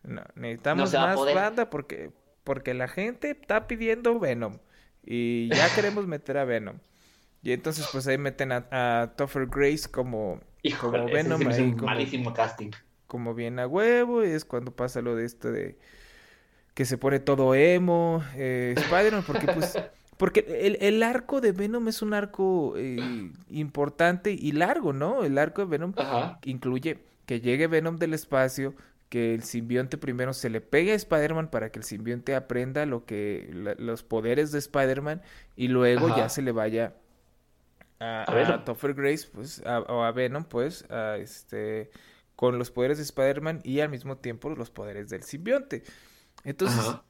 [0.04, 1.34] No, necesitamos No más poder.
[1.34, 2.10] banda porque,
[2.44, 4.58] porque la gente está pidiendo Venom
[5.04, 6.78] y ya queremos meter a Venom.
[7.42, 11.86] Y entonces pues ahí meten a, a Topher Grace como, Híjole, como Venom ahí, como,
[11.86, 12.70] malísimo casting.
[13.08, 15.76] como bien a huevo y es cuando pasa lo de esto de
[16.74, 19.74] que se pone todo emo, eh, Spider-Man, porque pues,
[20.16, 25.24] porque el, el arco de Venom es un arco eh, importante y largo, ¿no?
[25.24, 26.38] El arco de Venom Ajá.
[26.44, 28.74] incluye que llegue Venom del espacio,
[29.10, 33.04] que el simbionte primero se le pegue a Spider-Man para que el simbionte aprenda lo
[33.04, 35.20] que la- los poderes de Spider-Man
[35.56, 36.16] y luego Ajá.
[36.16, 36.94] ya se le vaya
[38.02, 41.90] a, A a Topher Grace, pues, a- o a Venom, pues, a este,
[42.36, 45.82] con los poderes de Spider-Man y al mismo tiempo los poderes del simbionte.
[46.44, 47.04] Entonces, Ajá.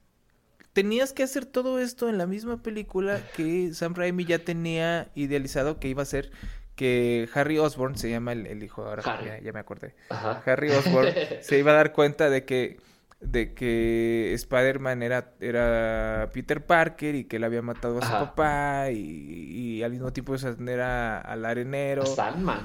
[0.72, 5.78] tenías que hacer todo esto en la misma película que Sam Raimi ya tenía idealizado
[5.78, 6.30] que iba a ser
[6.76, 9.26] que Harry Osborn se llama el, el hijo ahora Harry.
[9.26, 10.42] ya, ya me acordé Ajá.
[10.46, 11.08] Harry Osborn
[11.42, 12.78] se iba a dar cuenta de que
[13.22, 18.90] de que Spider-Man era, era Peter Parker y que él había matado a su papá
[18.90, 22.04] y, y al mismo tiempo desatender a- al arenero.
[22.04, 22.60] Sandman.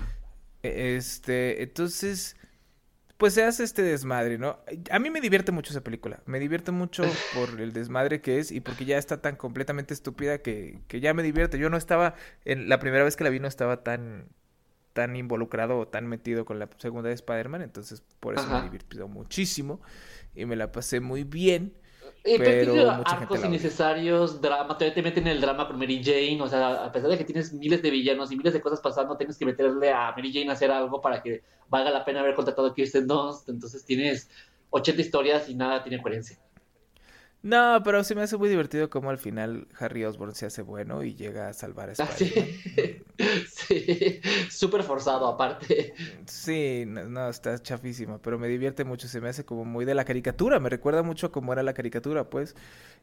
[0.63, 2.35] Este, entonces,
[3.17, 4.59] pues se hace este desmadre, ¿no?
[4.91, 6.21] A mí me divierte mucho esa película.
[6.25, 7.03] Me divierte mucho
[7.35, 11.13] por el desmadre que es y porque ya está tan completamente estúpida que, que ya
[11.13, 11.59] me divierte.
[11.59, 14.25] Yo no estaba, en la primera vez que la vi no estaba tan,
[14.93, 19.07] tan involucrado o tan metido con la segunda de Spider-Man, entonces por eso me divirtió
[19.07, 19.79] muchísimo
[20.38, 21.73] y me la pasé muy bien.
[22.23, 26.47] Eh, Pero mucha arcos innecesarios, drama, todavía te meten el drama con Mary Jane, o
[26.47, 29.38] sea, a pesar de que tienes miles de villanos y miles de cosas pasando, tienes
[29.38, 32.67] que meterle a Mary Jane a hacer algo para que valga la pena haber contratado
[32.67, 34.29] a Kirsten Dunst, entonces tienes
[34.71, 36.38] 80 historias y nada tiene coherencia.
[37.51, 41.03] No, pero se me hace muy divertido como al final Harry Osborn se hace bueno
[41.03, 42.47] y llega a salvar a Ah, Spider-Man.
[42.65, 43.05] Sí,
[43.47, 45.93] sí, súper forzado aparte.
[46.27, 49.95] Sí, no, no, está chafísima, pero me divierte mucho, se me hace como muy de
[49.95, 52.55] la caricatura, me recuerda mucho cómo era la caricatura, pues,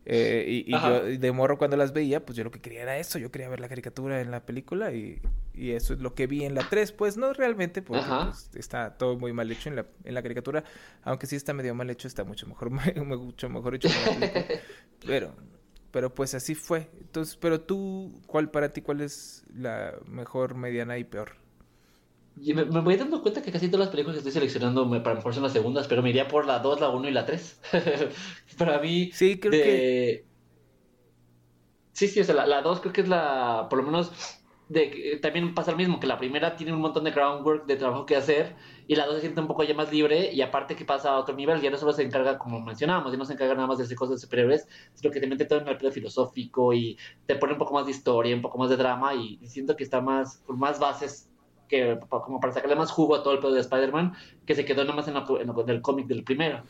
[0.06, 3.18] eh, y, yo de morro cuando las veía, pues yo lo que quería era eso,
[3.18, 5.20] yo quería ver la caricatura en la película y,
[5.54, 8.98] y eso es lo que vi en la 3, pues no realmente, porque pues, está
[8.98, 10.64] todo muy mal hecho en la, en la caricatura,
[11.02, 12.70] aunque sí está medio mal hecho, está mucho mejor,
[13.04, 14.44] mucho mejor hecho en la película,
[15.06, 15.54] pero...
[15.90, 16.90] Pero pues así fue.
[17.00, 21.36] Entonces, pero tú, ¿cuál para ti, cuál es la mejor, mediana y peor?
[22.36, 25.00] Y me, me voy dando cuenta que casi todas las películas que estoy seleccionando me,
[25.00, 27.26] para mejor son las segundas, pero me iría por la 2, la 1 y la
[27.26, 27.60] 3.
[28.58, 29.62] para mí, Sí, creo de...
[29.62, 30.26] que
[31.92, 34.10] Sí, sí, o sea, la, la 2 creo que es la, por lo menos,
[34.68, 37.76] de, que también pasa lo mismo, que la primera tiene un montón de groundwork, de
[37.76, 38.56] trabajo que hacer,
[38.88, 41.18] y la 2 se siente un poco ya más libre, y aparte que pasa a
[41.18, 43.78] otro nivel, ya no solo se encarga, como mencionábamos, ya no se encarga nada más
[43.78, 46.98] de hacer cosas de superhéroes, sino que te mete todo en el pedo filosófico, y
[47.26, 49.76] te pone un poco más de historia, un poco más de drama, y, y siento
[49.76, 51.30] que está más, con más bases,
[51.76, 54.14] que como para sacarle más jugo a todo el pedo de Spider-Man,
[54.46, 56.64] que se quedó nada más en, en, lo- en el cómic del primero.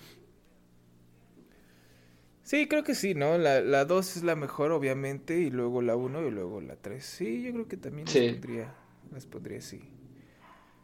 [2.43, 3.39] Sí, creo que sí, ¿no?
[3.39, 7.05] La, la 2 es la mejor, obviamente, y luego la 1 y luego la 3.
[7.05, 8.21] Sí, yo creo que también Sí.
[8.21, 8.75] las pondría,
[9.11, 9.81] las pondría sí.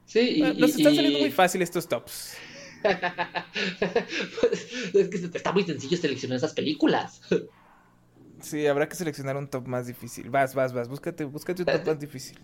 [0.04, 2.36] Sí, y, Bueno, nos y- están saliendo y- muy fácil estos tops.
[2.82, 2.94] Pues,
[4.94, 7.20] es que está muy sencillo seleccionar esas películas.
[8.40, 10.30] Sí, habrá que seleccionar un top más difícil.
[10.30, 12.38] Vas, vas, vas, búscate, búscate un top más difícil.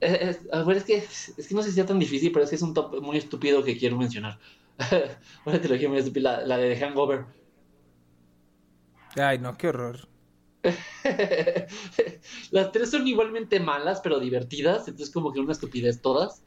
[0.00, 2.44] Es, es- a ver, es que, es que no sé si sea tan difícil, pero
[2.44, 4.38] es que es un top muy estúpido que quiero mencionar.
[5.44, 7.24] Una trilogía muy estúpida, la, la de The Hangover.
[9.16, 10.08] Ay, no, qué horror.
[12.50, 16.42] Las tres son igualmente malas, pero divertidas, entonces como que una estupidez todas.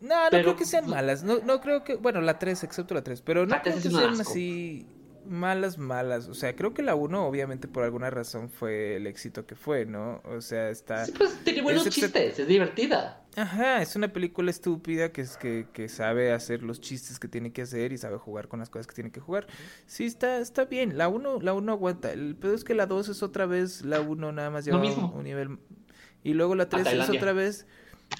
[0.00, 1.22] No, no Pero- creo que sean malas.
[1.24, 3.92] No, no creo que, bueno, la 3, excepto la 3, pero no La tres creo
[3.92, 4.86] que sean así
[5.26, 6.28] malas, malas.
[6.28, 9.86] O sea, creo que la 1, obviamente, por alguna razón fue el éxito que fue,
[9.86, 10.20] ¿no?
[10.24, 11.04] O sea, está...
[11.04, 13.24] Sí, pues tiene buenos Es chistes, es divertida.
[13.36, 17.52] Ajá, es una película estúpida que es que, que sabe hacer los chistes que tiene
[17.52, 19.46] que hacer y sabe jugar con las cosas que tiene que jugar.
[19.86, 20.98] Sí, está, está bien.
[20.98, 22.12] La 1 la uno aguanta.
[22.12, 25.12] El pedo es que la 2 es otra vez la 1 nada más lleva un,
[25.14, 25.58] un nivel.
[26.24, 27.66] Y luego la 3 es otra vez.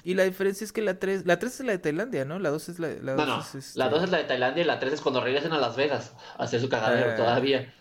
[0.03, 2.39] Y la diferencia es que la 3, la 3 es la de Tailandia, ¿no?
[2.39, 4.23] La 2 es la, la No, dos no, es este- la dos es la de
[4.25, 7.15] Tailandia y la tres es cuando regresan a Las Vegas a hacer su cagadero Ah,
[7.15, 7.73] todavía.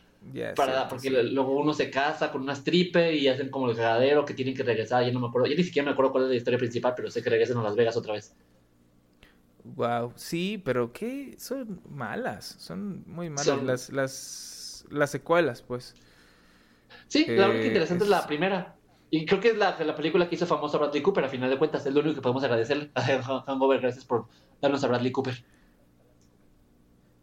[0.54, 1.10] Para, porque sí.
[1.10, 4.64] luego uno se casa con una stripper y hacen como el cagadero que tienen que
[4.64, 5.04] regresar.
[5.04, 7.10] Ya no me acuerdo, ya ni siquiera me acuerdo cuál es la historia principal, pero
[7.10, 8.36] sé que regresan a Las Vegas otra vez.
[9.64, 11.36] Wow, sí, pero ¿qué?
[11.38, 15.94] Son malas, son muy malas Son- las, las, las secuelas, pues.
[17.08, 18.08] Sí, la Eh, única interesante es...
[18.10, 18.77] es- la primera.
[19.10, 21.48] Y creo que es la, la película que hizo famoso a Bradley Cooper, a final
[21.50, 21.86] de cuentas.
[21.86, 23.80] Es lo único que podemos agradecerle a Han- Hangover.
[23.80, 24.26] Gracias por
[24.60, 25.44] darnos a Bradley Cooper.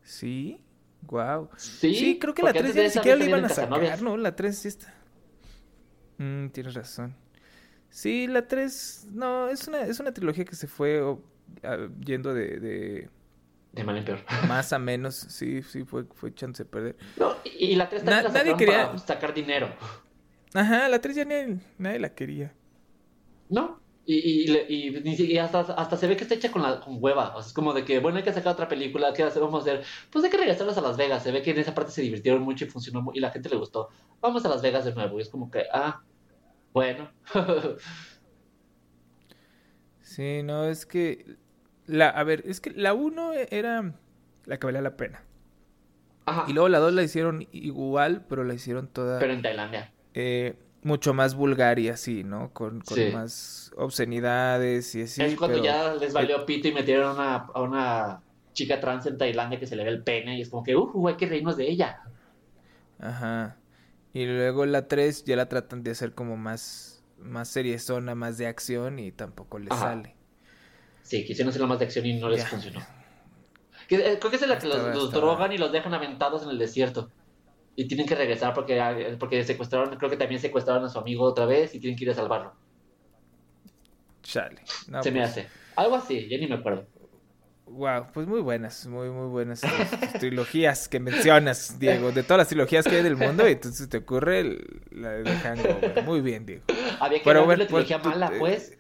[0.01, 0.59] Sí,
[1.01, 1.49] wow.
[1.57, 3.49] Sí, Sí, creo que la porque 3 antes ya de ni siquiera la iban a
[3.49, 4.01] sacar.
[4.01, 4.17] ¿no?
[4.17, 4.93] La 3 sí está.
[6.17, 7.15] Mm, tienes razón.
[7.89, 11.21] Sí, la 3, no, es una, es una trilogía que se fue oh,
[12.03, 13.09] yendo de, de
[13.71, 14.19] De mal en peor.
[14.47, 15.15] más a menos.
[15.15, 16.95] Sí, sí, fue, fue chance de perder.
[17.17, 19.69] No, y la 3 Na- también la nadie quería- para sacar dinero.
[20.56, 22.53] Ajá, la 3 ya ni, nadie la quería.
[23.49, 23.82] ¿No?
[24.06, 27.36] Y, y, y, y hasta, hasta se ve que está hecha con, la, con hueva.
[27.36, 29.12] O sea, es como de que, bueno, hay que sacar otra película.
[29.14, 29.84] ¿Qué vamos a hacer?
[30.12, 31.24] Pues hay que regresarlas a Las Vegas.
[31.24, 33.58] Se ve que en esa parte se divirtieron mucho y funcionó y la gente le
[33.58, 33.89] gustó.
[34.22, 35.18] Vamos a Las Vegas de nuevo.
[35.20, 36.01] Y es como que, ah,
[36.74, 37.12] bueno.
[40.01, 41.36] Sí, no, es que...
[41.88, 43.95] La, a ver, es que la 1 era
[44.45, 45.24] la que valía la pena.
[46.26, 46.45] Ajá.
[46.47, 49.95] Y luego la 2 la hicieron igual, pero la hicieron toda Pero en Tailandia.
[50.16, 52.51] Eh, mucho más vulgar y así, ¿no?
[52.53, 53.09] Con, con Sí.
[53.13, 55.22] más obscenidades y así.
[55.24, 58.22] es cuando pero- ya les valió pito y metieron a una, a una
[58.53, 60.38] chica trans en Tailandia que se le ve el pene.
[60.38, 62.01] Y es como que, uh, hay que reírnos de ella.
[62.99, 63.57] Ajá.
[64.13, 68.47] Y luego la 3 ya la tratan de hacer como más, más seriezona, más de
[68.47, 69.82] acción y tampoco les Ajá.
[69.89, 70.16] sale.
[71.01, 72.47] Sí, quisieron hacerlo más de acción y no les Ya.
[72.47, 72.80] funcionó.
[73.88, 76.57] Que, eh, creo que es la que los, drogan y los dejan aventados en el
[76.57, 77.09] desierto.
[77.76, 81.23] Y tienen que regresar porque, ah, porque secuestraron, creo que también secuestraron a su amigo
[81.26, 82.53] otra vez y tienen que ir a salvarlo.
[84.23, 84.61] Chale.
[84.88, 85.47] No, Se me pues, hace.
[85.76, 86.88] Algo así, ya ni me acuerdo.
[87.67, 89.61] Wow, pues muy buenas, muy, muy buenas
[90.19, 92.11] trilogías que mencionas, Diego.
[92.11, 95.26] De todas las trilogías que hay del mundo, y entonces te ocurre el- la de
[95.36, 96.03] Hangover.
[96.05, 96.63] Muy bien, Diego.
[96.99, 98.78] Había que Pero ver la trilogía pues, mala, eh, pues.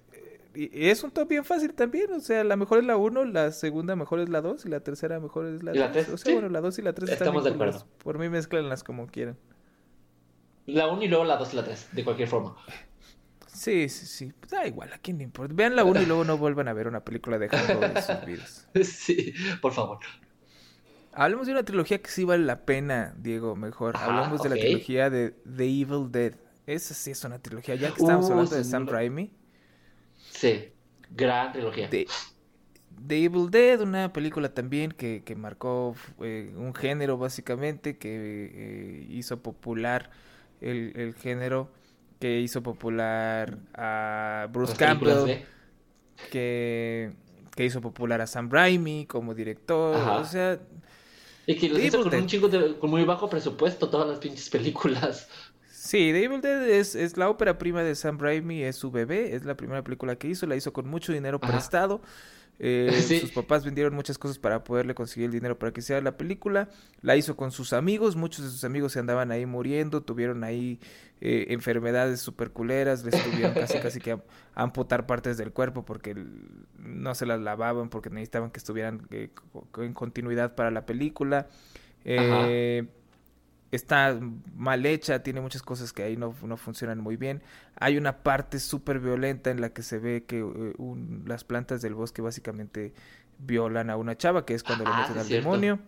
[0.55, 3.51] Y es un top bien fácil también, o sea, la mejor es la 1, la
[3.51, 6.05] segunda mejor es la 2 y la tercera mejor es la ¿Y la 3.
[6.05, 6.13] tres?
[6.13, 6.33] O sea, Sí.
[6.33, 7.85] bueno, la 2 y la 3 están Estamos de acuerdo.
[8.03, 9.37] Por mí mezclanlas como quieran.
[10.65, 12.55] La 1 y luego la 2 y la 3, de cualquier forma.
[13.47, 14.33] Sí, sí, sí.
[14.39, 15.53] Pues da igual, ¿a quién le importa?
[15.55, 18.25] Vean la 1 y luego no vuelvan a ver una película de Hangover en sus
[18.25, 18.67] vidas.
[18.83, 19.99] sí, por favor.
[21.13, 23.95] Hablemos de una trilogía que sí vale la pena, Diego, mejor.
[23.95, 26.33] Ajá, Hablamos de la trilogía de The Evil Dead.
[26.67, 27.75] Esa sí es una trilogía.
[27.75, 29.31] Ya que estábamos Uh, hablando de Sam Raimi.
[30.41, 30.51] Sí,
[31.09, 31.89] gran trilogía.
[31.89, 32.13] The,
[33.07, 39.07] The Evil Dead, una película también que, que marcó eh, un género básicamente, que eh,
[39.09, 40.11] hizo popular
[40.61, 41.71] el, el género,
[42.19, 45.31] que hizo popular a Bruce Las Campbell,
[46.29, 47.13] que,
[47.55, 49.95] que hizo popular a Sam Raimi como director.
[49.95, 50.19] Ajá.
[50.19, 50.59] O sea,
[51.47, 52.21] Y que The hizo con Dead.
[52.21, 55.29] un chingo de, con muy bajo presupuesto todas las pinches películas.
[55.85, 59.35] Sí, The Evil Dead es, es la ópera prima de Sam Raimi, es su bebé,
[59.35, 61.51] es la primera película que hizo, la hizo con mucho dinero Ajá.
[61.51, 62.01] prestado.
[62.57, 63.19] Eh, Sí.
[63.19, 66.69] Sus papás vendieron muchas cosas para poderle conseguir el dinero para que hiciera la película.
[67.01, 70.79] La hizo con sus amigos, muchos de sus amigos se andaban ahí muriendo, tuvieron ahí
[71.21, 74.21] eh, enfermedades super culeras, les tuvieron casi casi que am-
[74.55, 76.15] amputar partes del cuerpo porque
[76.79, 79.29] no se las lavaban porque necesitaban que estuvieran eh,
[79.77, 81.47] en continuidad para la película.
[82.05, 82.85] Eh,
[83.75, 84.19] está
[84.55, 87.41] mal hecha, tiene muchas cosas que ahí no, no funcionan muy bien.
[87.79, 91.81] Hay una parte súper violenta en la que se ve que eh, un- las plantas
[91.81, 92.93] del bosque básicamente
[93.39, 95.49] violan a una chava, que es cuando le Ah, meten al cierto.
[95.49, 95.79] demonio.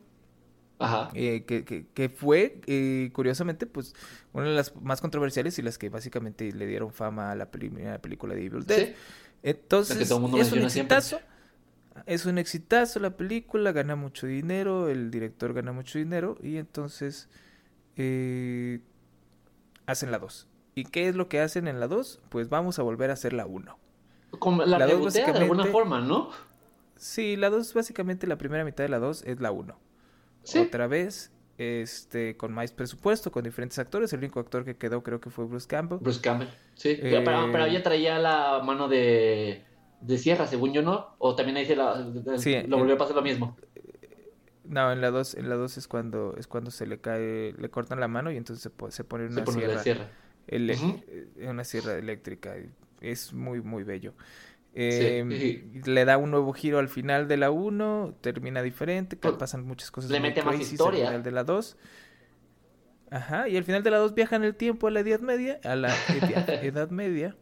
[0.80, 1.10] Ajá.
[1.16, 3.96] eh, que, que, que fue, eh, curiosamente, pues
[4.32, 8.00] una de las más controversiales y las que básicamente le dieron fama a la primera
[8.00, 8.86] película de Evil Dead.
[8.90, 8.94] Sí.
[9.42, 10.64] Entonces, es un siempre.
[10.66, 11.20] exitazo.
[12.06, 17.28] Es un exitazo la película, gana mucho dinero, el director gana mucho dinero y entonces
[17.98, 18.80] eh,
[19.86, 20.48] hacen la 2.
[20.76, 22.20] ¿Y qué es lo que hacen en la 2?
[22.30, 23.78] Pues vamos a volver a hacer la 1.
[24.40, 26.30] Como la, La dos de alguna forma, ¿no?
[26.98, 29.80] Sí, la 2 básicamente la primera mitad de la 2 es la 1.
[30.44, 30.60] Sí.
[30.60, 34.14] Otra vez, este, con más presupuesto, con diferentes actores.
[34.14, 36.00] El único actor que quedó creo que fue Bruce Campbell.
[36.00, 36.50] Bruce Campbell.
[36.76, 36.90] Sí.
[36.90, 39.64] Eh, Ya, pero, pero ella traía la mano de,
[40.02, 41.16] de sierra, según yo, ¿no?
[41.18, 42.06] O también ahí se la,
[42.38, 43.58] Sí, lo eh, volvió a pasar lo mismo.
[44.70, 47.70] No, en la 2 en la 2 es cuando es cuando se le cae, le
[47.70, 50.10] cortan la mano y entonces se, po- se pone Se una pone la sierra, sierra.
[50.48, 51.02] ele- Ujú.
[51.08, 52.56] eh, una sierra eléctrica.
[53.02, 54.14] Es muy muy bello.
[54.74, 59.22] Sí, Eh, Le da un nuevo giro al final de la 1, termina diferente, que
[59.22, 61.06] Pues, pasan muchas cosas le muy mete más crazies al historia.
[61.08, 61.78] final de la 2.
[63.10, 65.60] Ajá, y al final de la 2 viaja en el tiempo a la Edad Media,
[65.64, 67.36] a la Edad, Edad Media.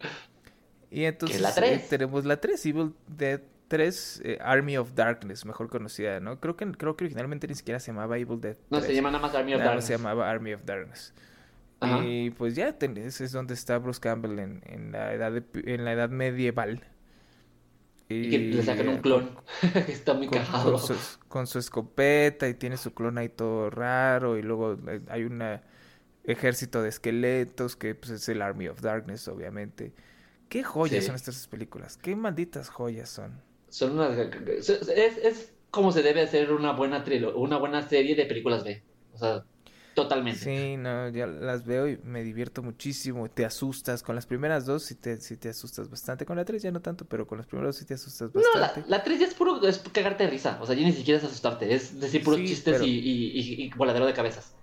[0.92, 3.42] Y entonces la eh, tenemos la 3, Evil Dead
[3.78, 6.40] 3, eh, Army of Darkness, mejor conocida, ¿no?
[6.40, 8.88] Creo que creo que originalmente ni siquiera se llamaba Evil Dead No, 3.
[8.88, 9.86] se llama nada más Army of Nada más Darkness.
[9.86, 11.14] se llamaba Army of Darkness.
[11.82, 12.06] Ajá.
[12.06, 15.44] Y pues ya ten- ese es donde está Bruce Campbell en, en la edad de-
[15.74, 16.82] en la edad medieval.
[18.08, 19.32] Y que le sacan un clon.
[19.62, 20.72] que está muy con, cagado.
[20.74, 20.96] con su,
[21.28, 25.44] con su escopeta y tiene su clon ahí todo raro y luego eh, hay un
[26.24, 29.94] ejército de esqueletos que pues, es el Army of Darkness obviamente.
[30.50, 31.08] Qué joyas Sí.
[31.08, 33.42] son estas películas, qué malditas joyas son.
[33.76, 34.18] Son unas...
[34.18, 34.70] Es,
[35.18, 38.82] es como se debe hacer una buena trilo, una buena serie de películas B.
[39.14, 39.44] O sea,
[39.94, 40.40] Totalmente.
[40.40, 43.30] Sí, no, ya las veo y me divierto muchísimo.
[43.30, 44.04] Te asustas.
[44.04, 46.26] Con las primeras dos sí te, sí te asustas bastante.
[46.26, 48.42] Con la tres ya no tanto, pero con las primeras dos sí te asustas No,
[48.60, 48.90] bastante.
[48.90, 50.58] la, la 3 ya es puro es cagarte de risa.
[50.62, 51.74] O sea, ya ni siquiera es asustarte.
[51.74, 54.54] Es decir puros Sí, chistes pero- y, y, y- y voladero de cabezas.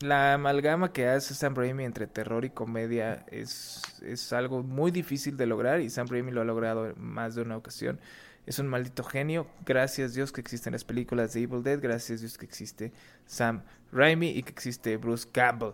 [0.00, 5.36] La amalgama que hace Sam Raimi entre terror y comedia es, es algo muy difícil
[5.36, 7.98] de lograr y Sam Raimi lo ha logrado más de una ocasión.
[8.48, 9.46] Es un maldito genio.
[9.66, 11.78] Gracias Dios que existen las películas de Evil Dead.
[11.80, 12.92] Gracias Dios que existe
[13.26, 15.72] Sam Raimi y que existe Bruce Campbell.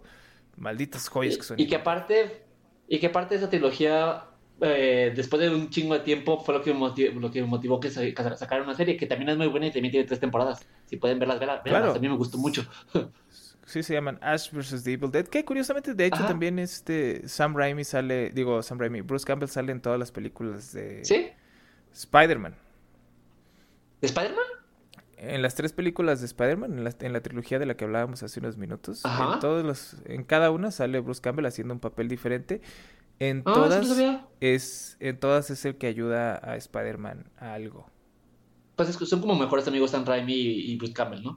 [0.57, 1.59] Malditas joyas que son.
[1.61, 2.43] Y, y que aparte,
[2.89, 4.25] y que aparte de esa trilogía,
[4.61, 7.91] eh, después de un chingo de tiempo, fue lo que motivó, lo que motivó que,
[7.91, 10.67] sa- que sacaran una serie que también es muy buena y también tiene tres temporadas.
[10.87, 11.61] Si pueden verlas, verlas.
[11.65, 11.93] Claro.
[11.93, 12.67] A mí me gustó mucho.
[13.67, 14.85] Sí, se llaman Ash vs.
[14.85, 15.27] The Evil Dead.
[15.27, 16.27] Que curiosamente, de hecho, Ajá.
[16.29, 20.75] también este Sam Raimi sale, digo, Sam Raimi, Bruce Campbell sale en todas las películas
[20.75, 21.29] de ¿Sí?
[21.95, 22.55] Spider-Man.
[24.01, 24.45] ¿De Spider-Man?
[25.17, 28.23] En las tres películas de Spider-Man, en la, en la trilogía de la que hablábamos
[28.23, 29.35] hace unos minutos, Ajá.
[29.35, 32.61] en todos los, en cada una sale Bruce Campbell haciendo un papel diferente.
[33.21, 33.99] En Ah, eso todas
[34.41, 37.89] es, en todas es el que ayuda a Spider-Man a algo.
[38.77, 41.37] Pues es que son como mejores amigos Sam Raimi y, y Bruce Campbell, ¿no?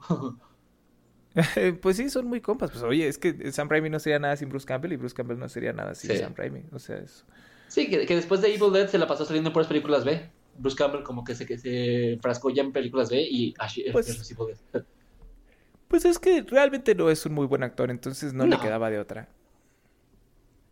[1.80, 2.70] pues sí, son muy compas.
[2.70, 5.38] Pues oye, es que Sam Raimi no sería nada sin Bruce Campbell y Bruce Campbell
[5.38, 6.18] no sería nada sin Sí.
[6.18, 6.64] Sam Raimi.
[6.72, 7.24] O sea, es...
[7.68, 10.30] sí, que, que después de Evil Dead se la pasó saliendo en puras películas B.
[10.58, 14.34] Bruce Campbell como que se, que se enfrascó ya en películas B y Ash Pues-.
[15.88, 18.98] Pues es que realmente no es un muy buen actor, entonces no, le quedaba de
[18.98, 19.28] otra.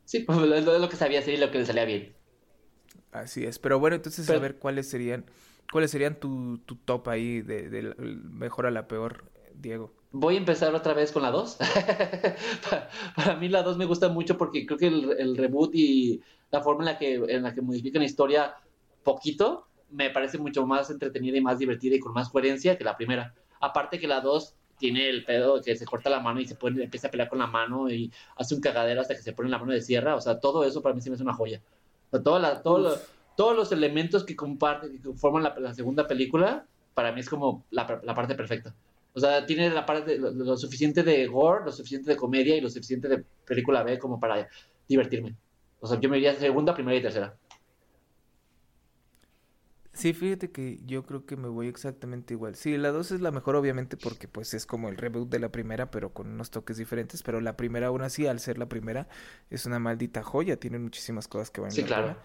[0.05, 2.15] Sí, pues lo, lo- lo que sabía hacer y lo que le salía bien.
[3.13, 3.59] Así es.
[3.59, 5.25] Pero bueno, entonces Pero- a ver cuáles serían,
[5.73, 9.25] cuáles serían tu, tu top ahí de, de mejor a la peor,
[9.55, 9.93] Diego.
[10.13, 11.57] Voy a empezar otra vez con la 2.
[12.71, 16.23] para, para mí la 2 me gusta mucho porque creo que el, el reboot y
[16.51, 18.55] la forma en la que, en la que modifican la historia
[19.03, 22.97] poquito me parece mucho más entretenida y más divertida y con más coherencia que la
[22.97, 23.35] primera.
[23.61, 26.83] Aparte que la 2 tiene el pedo que se corta la mano y se pone,
[26.85, 29.59] empieza a pelear con la mano y hace un cagadero hasta que se pone la
[29.59, 30.15] mano de sierra.
[30.17, 31.63] O sea, todo eso para mí sí me es una joya.
[32.09, 32.97] O sea, toda la- todo lo-
[33.37, 37.65] todos los elementos que comparten, que forman la, la segunda película, para mí es como
[37.71, 38.75] la, la parte perfecta.
[39.15, 42.61] O sea, tiene la parte lo, lo suficiente de gore, lo suficiente de comedia y
[42.61, 44.49] lo suficiente de película B como para
[44.89, 45.35] divertirme.
[45.81, 47.35] O sea, yo me iría segunda, primera y tercera.
[49.97, 52.55] Sí, fíjate que yo creo que me voy exactamente igual.
[52.55, 55.51] Sí, la 2 es la mejor obviamente porque pues es como el reboot de la
[55.51, 59.09] primera, pero con unos toques diferentes, pero la primera aún así, al ser la primera,
[59.49, 62.17] es una maldita joya, tiene muchísimas cosas que valen Sí, la claro.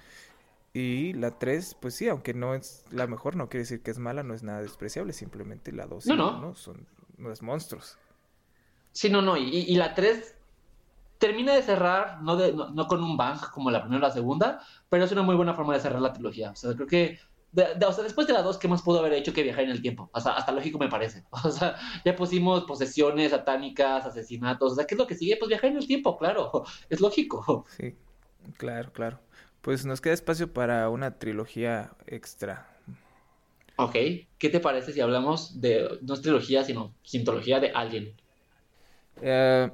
[0.73, 3.99] Y la 3, pues sí, aunque no es la mejor, no quiere decir que es
[3.99, 6.55] mala, no es nada despreciable, simplemente la 2 No, no.
[6.55, 6.85] son
[7.17, 7.97] unos monstruos.
[8.91, 9.37] Sí, no, no.
[9.37, 10.35] Y, y la 3
[11.19, 14.13] termina de cerrar, no, de, no, no con un bang como la primera o la
[14.13, 14.59] segunda,
[14.89, 16.51] pero es una muy buena forma de cerrar la trilogía.
[16.51, 17.19] O sea, creo que.
[17.51, 19.63] De- de- o sea, después de la 2, ¿qué más pudo haber hecho que viajar
[19.65, 20.09] en el tiempo?
[20.13, 21.23] Hasta, hasta lógico me parece.
[21.43, 21.75] O sea,
[22.05, 24.73] ya pusimos posesiones satánicas, asesinatos.
[24.73, 25.37] O sea, ¿qué es lo que sigue?
[25.37, 26.63] Pues viajar en el tiempo, claro.
[26.89, 27.65] Es lógico.
[27.77, 27.95] Sí,
[28.57, 29.19] claro, claro.
[29.61, 32.67] Pues nos queda espacio para una trilogía extra.
[33.75, 33.93] Ok.
[34.37, 38.15] ¿Qué te parece si hablamos de, no es trilogía, sino quintología de Alien?
[39.21, 39.69] Eh,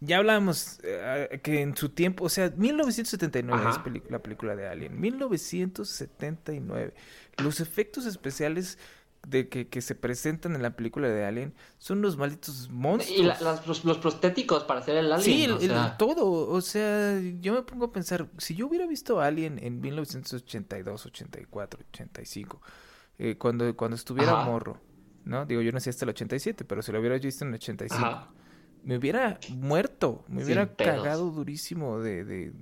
[0.00, 3.82] ya hablábamos eh, que en su tiempo, o sea, 1979 Ajá.
[3.84, 6.94] es la película de Alien, 1979.
[7.42, 8.78] Los efectos especiales
[9.26, 13.18] de que, que se presentan en la película de Alien son unos malditos monstruos.
[13.18, 15.24] Y la- las- los, los prostéticos para hacer el Alien.
[15.24, 18.66] Sí, el- o el- sea, todo, o sea, yo me pongo a pensar, si yo
[18.68, 22.62] hubiera visto Alien en 1982, 84, 85,
[23.18, 24.44] eh, cuando, cuando estuviera Ajá.
[24.44, 24.80] morro,
[25.24, 25.44] ¿no?
[25.44, 28.28] Digo, yo nací hasta el 87, pero si lo hubiera visto en el 85, Ajá.
[28.88, 32.52] Me hubiera muerto, me hubiera cagado durísimo de, de-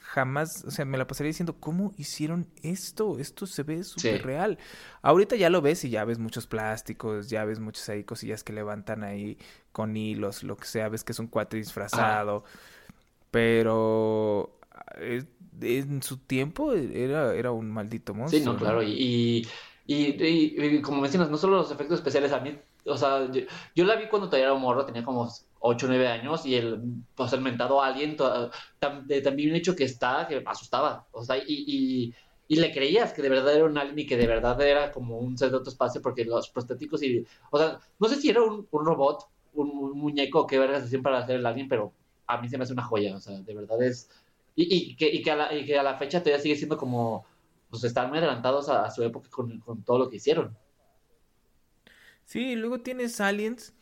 [0.00, 3.18] Jamás, o sea, me la pasaría diciendo, ¿cómo hicieron esto?
[3.18, 4.22] Esto se ve súper Sí.
[4.22, 4.58] real.
[5.02, 8.52] Ahorita ya lo ves y ya ves muchos plásticos, ya ves muchas ahí cosillas que
[8.52, 9.36] levantan ahí
[9.72, 12.44] con hilos, lo que sea, ves que es un cuate disfrazado.
[13.30, 14.58] Pero
[14.98, 15.24] eh,
[15.60, 18.40] en su tiempo era, era un maldito monstruo.
[18.40, 18.82] Sí, no, claro.
[18.82, 18.92] Y,
[19.86, 23.30] y, y- y- y como mencionas, no solo los efectos especiales, a mí, o sea,
[23.30, 23.42] yo,
[23.74, 25.28] yo la vi cuando todavía era morro, tenía como
[25.60, 26.80] 8 o 9 años, y el,
[27.14, 31.06] pues, el mentado Alien, to- tan hecho que está, que me asustaba.
[31.12, 32.14] O sea, y,
[32.48, 35.18] y, le creías que de verdad era un alien y que de verdad era como
[35.18, 38.42] un ser de otro espacio, porque los prostéticos y, o sea, no sé si era
[38.42, 41.92] un, un robot, un, muñeco, qué vergas hacían para hacer el alien, pero
[42.26, 44.08] a mí se me hace una joya, o sea, de verdad es...
[44.54, 47.26] Y, y, que a la, y que a la fecha todavía sigue siendo como,
[47.68, 50.56] pues están muy adelantados a, a su época con, con todo lo que hicieron.
[52.26, 53.72] Sí, y luego tienes Aliens,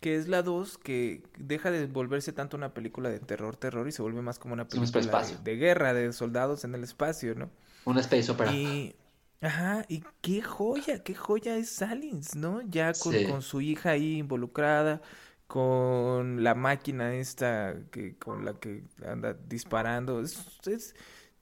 [0.00, 3.92] que es la 2, que deja de volverse tanto una película de terror, terror, y
[3.92, 7.50] se vuelve más como una Un película de, guerra, de soldados en el espacio, ¿no?
[7.86, 8.52] Una space opera.
[8.52, 8.94] Y,
[9.40, 12.60] ajá, y qué joya, qué joya es Aliens, ¿no?
[12.62, 13.24] Ya con, Sí.
[13.26, 15.00] con su hija ahí involucrada,
[15.46, 20.20] con la máquina esta que con la que anda disparando.
[20.20, 20.94] Es, es-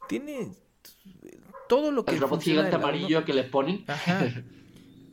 [0.08, 0.52] tiene
[1.68, 3.84] todo lo que El robot gigante amarillo que le ponen.
[3.88, 4.24] Ajá.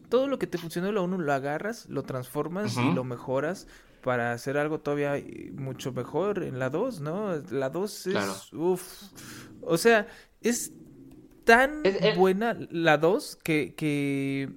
[0.09, 3.67] Todo lo que te funcionó de la 1 lo agarras, lo transformas y lo mejoras
[4.01, 7.35] para hacer algo todavía eh, mucho mejor en la 2, ¿no?
[7.51, 8.13] La 2 es...
[8.13, 8.33] Claro.
[8.53, 9.03] Uf.
[9.61, 10.07] O sea,
[10.41, 10.71] es
[11.43, 14.49] tan Es- es- buena la 2 que, que,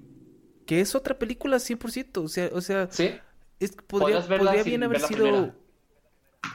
[0.65, 2.19] que es otra película 100%.
[2.25, 3.11] O sea, o sea Sí.
[3.61, 4.21] es, podría,
[4.63, 5.25] bien haber sido...
[5.25, 5.55] primera.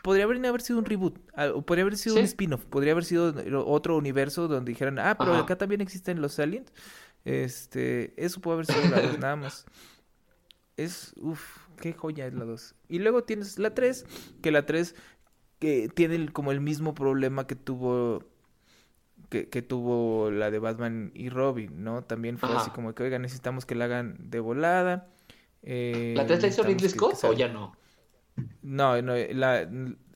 [0.03, 1.17] Podría haber sido un reboot,
[1.55, 2.19] o podría haber sido Sí.
[2.19, 3.33] un spin-off, podría haber sido
[3.65, 5.41] otro universo donde dijeran, ah, pero Ajá.
[5.43, 6.71] acá también existen los aliens.
[7.27, 9.65] Este, eso puede haber sido la 2 nada más.
[10.77, 12.75] Es, uff, qué joya es la 2.
[12.87, 14.05] Y luego tienes la 3,
[14.41, 14.95] que la 3
[15.59, 18.23] que tiene el- como el mismo problema que tuvo
[19.29, 22.03] que, que tuvo la de Batman y Robin, ¿no?
[22.03, 22.59] También fue Ajá.
[22.61, 25.09] así como que, oiga, necesitamos que la hagan de volada.
[25.63, 27.75] eh, ¿La 3 la hizo Ridley que- que Scott o ya no?
[28.61, 29.67] no, no, la,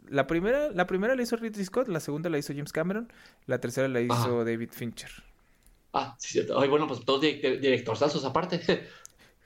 [0.07, 3.11] la primera, la primera la hizo Ridley Scott, la segunda la hizo James Cameron,
[3.47, 4.43] la tercera la hizo Ajá.
[4.45, 5.11] David Fincher.
[5.93, 6.59] Ah, sí, cierto.
[6.59, 8.61] Ay, bueno, pues todos direct- directorzazos aparte.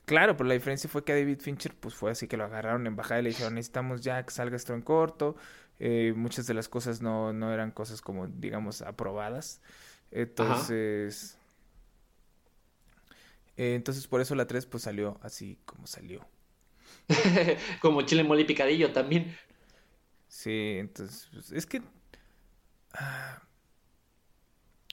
[0.06, 2.86] Claro, pero la diferencia fue que a David Fincher, pues fue así que lo agarraron
[2.86, 5.36] en bajada y le dijeron, necesitamos ya que salga esto en corto.
[5.80, 9.62] Eh, muchas de las cosas no, no eran cosas como, digamos, aprobadas.
[10.12, 11.40] Entonces,
[13.58, 16.28] eh, entonces por eso la 3 pues salió así como salió.
[17.82, 19.36] Como chile mole y picadillo también.
[20.28, 21.82] Sí, entonces, pues, es que...
[22.94, 23.42] ah,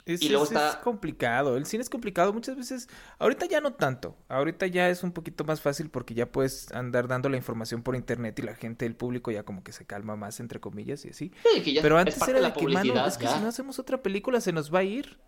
[0.06, 2.88] es, Y luego es- está- es complicado, el cine es complicado muchas veces,
[3.18, 7.06] ahorita ya no tanto, ahorita ya es un poquito más fácil porque ya puedes andar
[7.08, 10.16] dando la información por internet y la gente, el público ya como que se calma
[10.16, 11.32] más, entre comillas, y así.
[11.54, 13.34] Sí, que ya Pero es antes era de la que, mano, es que ya.
[13.36, 15.18] si no hacemos otra película se nos va a ir.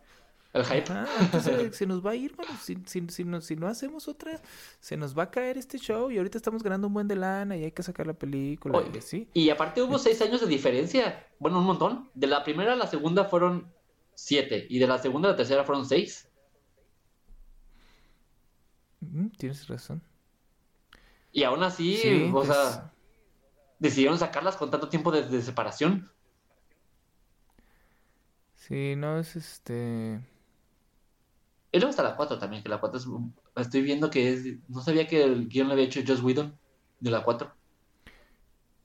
[0.53, 0.93] El hype.
[0.93, 2.51] Ajá, entonces se nos va a ir, mano.
[2.63, 4.41] Si, si, si no, si no hacemos otra,
[4.79, 7.57] se nos va a caer este show y ahorita estamos ganando un buen de lana
[7.57, 9.29] y hay que sacar la película Oye, y así.
[9.35, 11.27] Y aparte hubo seis años de diferencia.
[11.41, 12.09] Bueno, un montón.
[12.15, 13.67] De la primera a la segunda fueron
[14.15, 14.67] siete.
[14.69, 16.29] Y de la segunda a la tercera fueron seis.
[19.01, 20.03] Mm, tienes razón.
[21.33, 22.93] Y aún así, Sí, o pues, sea,
[23.79, 26.11] decidieron sacarlas con tanto tiempo de, de separación.
[28.55, 30.21] Sí, no es este.
[31.75, 33.07] Y luego está la 4 también, que la 4 es...
[33.57, 34.45] Estoy viendo que es...
[34.69, 36.57] No sabía que el guion lo había hecho Joss Whedon
[37.01, 37.53] de la 4.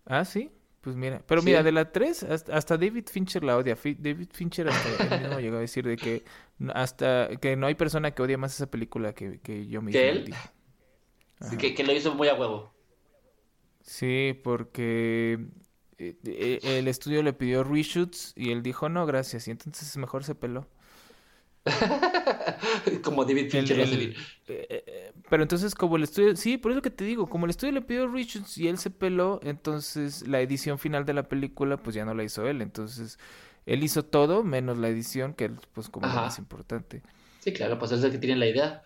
[0.06, 0.52] Ah, sí.
[0.82, 1.46] Pues mira, pero Sí.
[1.48, 3.76] mira, de la 3 hasta, hasta David Fincher la odia.
[3.76, 6.24] David Fincher hasta él mismo llegó a decir de que
[6.74, 10.00] hasta que no hay persona que odie más esa película que, que yo mismo.
[10.00, 10.34] ¿Que él?
[11.42, 11.58] Ajá.
[11.58, 12.74] que, que lo hizo muy a huevo.
[13.82, 15.40] Sí, porque
[15.98, 19.48] eh, eh, el estudio le pidió reshoots y él dijo no, gracias.
[19.48, 20.68] Y entonces mejor se peló.
[23.04, 24.16] Como David Fincher el-
[24.48, 27.52] eh, eh, pero entonces como el estudio, sí, por eso que te digo, como el
[27.52, 31.78] estudio le pidió reshoots y él se peló, entonces la edición final de la película
[31.78, 33.20] pues ya no la hizo él, entonces
[33.66, 37.04] él hizo todo menos la edición que pues como lo más importante.
[37.40, 38.84] Sí, claro, pues es el que tiene la idea.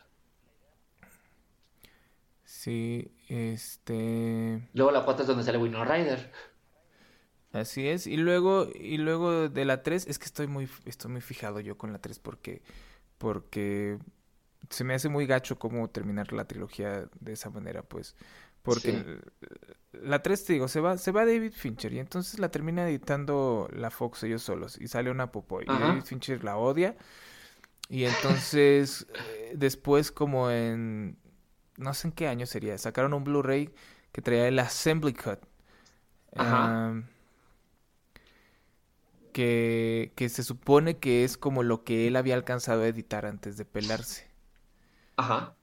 [2.45, 6.31] Sí, este, Luego la 4 es donde sale Winona Ryder.
[7.53, 8.07] Así es.
[8.07, 11.77] Y luego y luego de la 3 es que estoy muy estoy muy fijado yo
[11.77, 12.61] con la 3 porque
[13.19, 13.99] porque
[14.69, 18.15] se me hace muy gacho cómo terminar la trilogía de esa manera, pues.
[18.63, 19.05] Porque Sí.
[19.93, 23.69] la 3, te digo, se va, se va David Fincher y entonces la termina editando
[23.73, 25.65] la Fox ellos solos y sale una popó y.
[25.65, 26.97] David Fincher la odia
[27.89, 31.17] y entonces eh, después como en,
[31.77, 33.69] no sé en qué año sería, sacaron un Blu-ray
[34.11, 35.39] que traía el Assembly Cut.
[36.35, 36.77] Ajá.
[39.33, 43.57] Que, que se supone que es como lo que él había alcanzado a editar antes
[43.57, 44.27] de pelarse.
[45.17, 45.55] Ajá.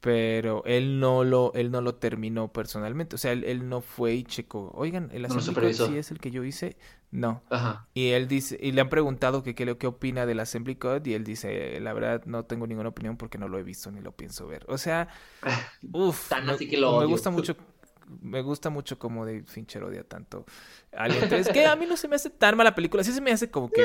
[0.00, 3.14] Pero él no lo, él no lo terminó personalmente.
[3.14, 4.72] O sea, él, él no fue y checó.
[4.74, 5.86] Oigan, el Assembly supervisó.
[5.86, 6.76] sí es el que yo hice.
[7.12, 7.42] No.
[7.50, 7.86] Ajá.
[7.94, 11.14] Y él dice, y le han preguntado que qué, qué opina del Assembly Cut, y
[11.14, 14.12] él dice, la verdad no tengo ninguna opinión porque no lo he visto ni lo
[14.12, 14.64] pienso ver.
[14.68, 15.08] O sea,
[15.92, 17.54] uff, Tan me, así que lo me gusta mucho,
[18.20, 20.44] me gusta mucho como David Fincher odia tanto
[20.96, 23.32] Alien 3, que a mí no se me hace tan mala película, sí se me
[23.32, 23.84] hace como que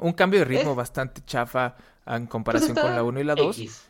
[0.00, 3.34] un cambio de ritmo bastante chafa en comparación Pues con está la 1 y la
[3.34, 3.58] 2.
[3.58, 3.88] X.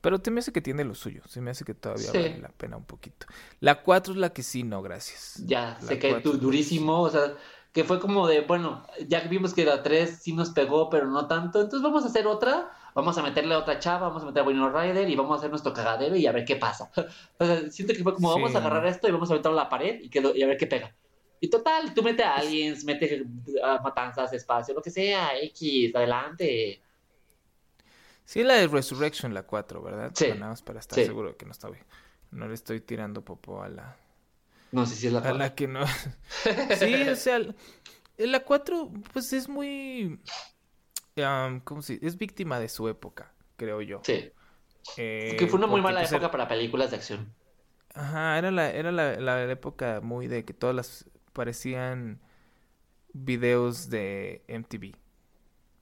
[0.00, 1.22] Pero te me hace que tiene lo suyo.
[1.26, 2.18] Se me hace que todavía Sí.
[2.18, 3.26] vale la pena un poquito.
[3.60, 5.42] La 4 es la que sí, no, gracias.
[5.46, 7.00] Ya, La se cae du- durísimo.
[7.00, 7.34] O sea,
[7.72, 11.26] que fue como de, bueno, ya vimos que la 3 sí nos pegó, pero no
[11.26, 11.58] tanto.
[11.62, 12.70] Entonces vamos a hacer otra.
[12.94, 15.38] Vamos a meterle a otra chava, vamos a meter a Winona Ryder y vamos a
[15.38, 16.90] hacer nuestro cagadero y a ver qué pasa.
[17.38, 19.64] O sea, siento que fue como, vamos a agarrar esto y vamos a meterlo a
[19.64, 20.94] la pared y, que lo- y a ver qué pega.
[21.40, 23.24] Y total, tú mete a aliens, mete
[23.62, 26.80] a matanzas, espacio, lo que sea, X, adelante.
[28.24, 30.12] Sí, la de Resurrection, la 4, ¿verdad?
[30.14, 30.28] Sí.
[30.28, 31.04] Nada más para estar Sí.
[31.04, 31.76] seguro de que no estaba,
[32.30, 33.96] No le estoy tirando popo a la...
[34.72, 35.38] No sé si es la A 4.
[35.38, 35.84] la que no.
[36.78, 37.40] sí, o sea,
[38.16, 40.18] la 4, pues es muy.
[41.22, 42.06] Am, ¿Cómo se dice?
[42.06, 44.00] Es víctima de su época, creo yo.
[44.04, 44.32] Sí.
[44.96, 47.34] Eh, que fue una muy mala pues, época era- para películas de acción.
[47.94, 52.20] Ajá, era la, era la, la época muy de que todas las parecían
[53.12, 54.96] videos de MTV.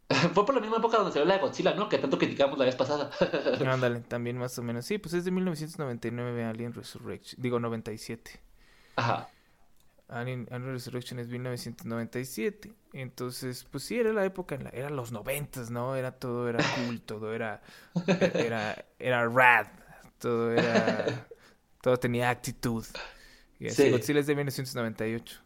[0.35, 1.89] Fue por la misma época donde salió la de Godzilla, ¿no?
[1.89, 3.11] Que tanto criticamos la vez pasada.
[3.67, 4.85] Ándale, también más o menos.
[4.85, 7.41] Sí, pues es de 1999 Alien Resurrection.
[7.41, 8.41] Digo, 97.
[8.97, 9.29] Ajá.
[10.13, 12.73] Alien, Alien Resurrection es 1997.
[12.93, 15.97] Entonces, pues sí, era la época, en la, era los noventas, ¿no?
[15.97, 17.63] Era todo, era cool, todo era,
[18.35, 19.67] era, era rad,
[20.19, 21.27] todo era,
[21.81, 22.85] todo tenía actitud.
[23.59, 23.91] Y así, Sí.
[23.91, 25.41] Godzilla es de 1998.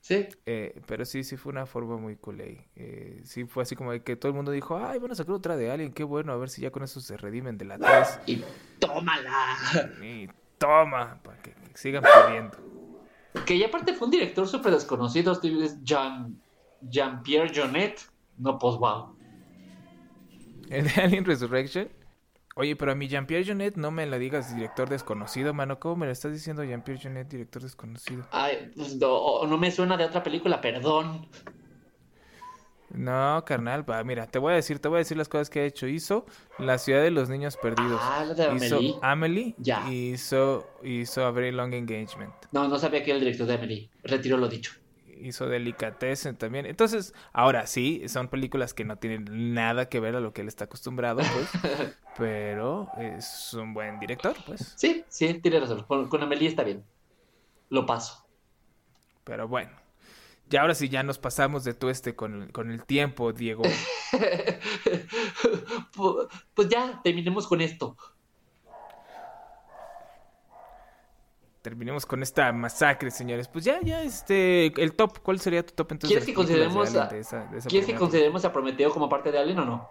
[0.00, 0.28] Sí.
[0.46, 2.66] Eh, pero sí, sí fue una forma muy cool ahí.
[2.74, 5.56] Eh, sí fue así como que todo el mundo dijo, ay, van a sacar otra
[5.56, 8.20] de Alien, qué bueno, a ver si ya con eso se redimen de la 3.
[8.26, 8.44] Y
[8.80, 9.56] tómala.
[10.02, 10.28] Y
[10.58, 12.58] toma, para que sigan perdiendo.
[13.46, 15.32] Que ya aparte fue un director súper desconocido.
[15.32, 16.40] es Jean,
[16.82, 18.00] Jean-Pierre Jonet.
[18.38, 19.16] No, pues wow.
[20.68, 21.88] El de Alien Resurrection.
[22.54, 25.80] Oye, pero a mi Jean-Pierre Jonet no me la digas director desconocido, mano.
[25.80, 28.26] ¿Cómo me lo estás diciendo Jean-Pierre Jonet, director desconocido?
[28.30, 31.28] Ay, pues no, no me suena de otra película, perdón.
[32.94, 35.60] No, carnal, va, mira, te voy a decir, te voy a decir las cosas que
[35.60, 35.86] ha hecho.
[35.86, 36.26] Hizo
[36.58, 38.00] La ciudad de los niños perdidos.
[38.02, 38.94] Ah, la de hizo Amelie.
[39.00, 39.54] Amelie.
[39.58, 39.90] Ya.
[39.90, 42.34] Hizo, hizo A Very Long Engagement.
[42.52, 43.90] No, no sabía que era el director de Emily.
[44.02, 44.72] Retiro lo dicho.
[45.18, 46.66] Hizo Delicatessen también.
[46.66, 50.48] Entonces, ahora sí, son películas que no tienen nada que ver a lo que él
[50.48, 51.96] está acostumbrado, pues.
[52.18, 54.74] pero es un buen director, pues.
[54.76, 55.84] Sí, sí, tiene razón.
[55.84, 56.84] Con, con Amelie está bien.
[57.70, 58.26] Lo paso.
[59.24, 59.81] Pero bueno.
[60.50, 63.62] Y ahora sí ya nos pasamos de todo este con el, con el tiempo, Diego.
[65.94, 67.96] Pu- pues ya, terminemos con esto.
[71.62, 73.46] Terminemos con esta masacre, señores.
[73.48, 76.08] Pues ya, ya, este, el top, ¿cuál sería tu top entonces?
[76.08, 78.90] ¿Quieres que de consideremos Alien a- de esa- de esa ¿Quieres que consideremos a Prometeo
[78.92, 79.88] como parte de Alien o no?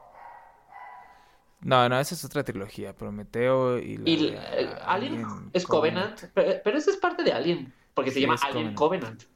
[1.62, 4.38] No, no, esa es otra trilogía, Prometeo y la Y de
[4.86, 9.24] Alien es Covenant, pero, pero eso es parte de Alien, porque se llama Alien Covenant.
[9.24, 9.32] Covenant.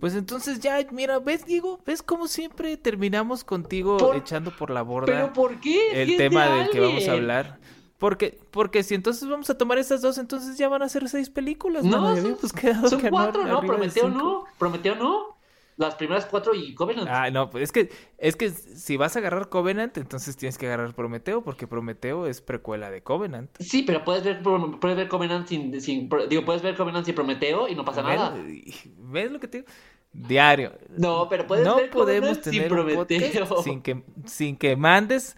[0.00, 1.80] Pues entonces ya, mira, ¿ves, Diego?
[1.84, 6.02] ¿Ves cómo siempre terminamos contigo Por- echando por la borda ¿Pero por qué?
[6.02, 7.58] El tema de del que vamos a hablar?
[7.98, 11.30] Porque, porque si entonces vamos a tomar estas dos, entonces ya van a ser seis
[11.30, 13.60] películas, No, ya son, habíamos quedado son cuatro, ¿no?
[13.60, 14.08] cinco.
[14.08, 14.44] no.
[14.56, 15.37] Prometeo no.
[15.78, 17.08] Las primeras cuatro y Covenant.
[17.10, 20.66] Ah, no, pues es que, es que si vas a agarrar Covenant, entonces tienes que
[20.66, 23.48] agarrar Prometeo, porque Prometeo es precuela de Covenant.
[23.60, 27.68] Sí, pero puedes ver, puedes ver Covenant sin, sin- digo, puedes ver Covenant sin Prometeo
[27.68, 28.30] y no pasa nada.
[28.30, 29.70] ¿Ves, ¿Ves lo que te digo?
[30.12, 30.72] Diario.
[30.96, 33.62] No, pero puedes no ver podemos Covenant sin tener un podcast Prometeo.
[33.62, 35.36] sin que, sin que mandes,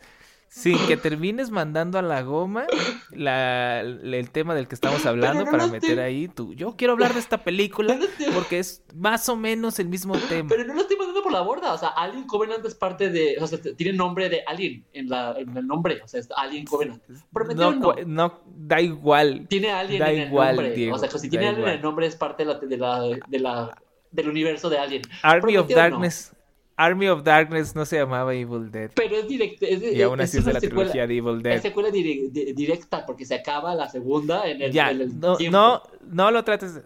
[0.52, 2.66] sin que termines mandando a la goma
[3.12, 6.52] la, el tema del que estamos hablando no para meter estoy- ahí tú.
[6.54, 9.88] Yo quiero hablar de esta película No lo estoy- porque es más o menos el
[9.88, 10.48] mismo tema.
[10.48, 11.72] Pero no lo estoy mandando por la borda.
[11.72, 13.36] O sea, Alien Covenant es parte de.
[13.40, 16.00] O sea, tiene nombre de Alien en, la, en el nombre.
[16.02, 17.00] O sea, es Alien Covenant.
[17.54, 17.94] No, no.
[18.06, 19.46] no, da igual.
[19.48, 20.74] Tiene Alien Da en el igual, nombre.
[20.74, 22.76] Diego, o sea, que si tiene Alien en el nombre es parte de la, de
[22.76, 25.02] la, de la- del universo de Alien.
[25.22, 25.68] Army of.
[25.68, 26.32] Darkness.
[26.84, 28.90] Army of Darkness no se llamaba Evil Dead.
[28.94, 29.66] Pero es directo.
[29.66, 31.62] Es, Y aún así es de la secuela- trilogía de Evil Es Dead.
[31.62, 35.36] secuela dire- di- directa porque se acaba la segunda en el, Ya, en el no,
[35.36, 35.58] tiempo.
[35.58, 36.82] no, no lo trates de...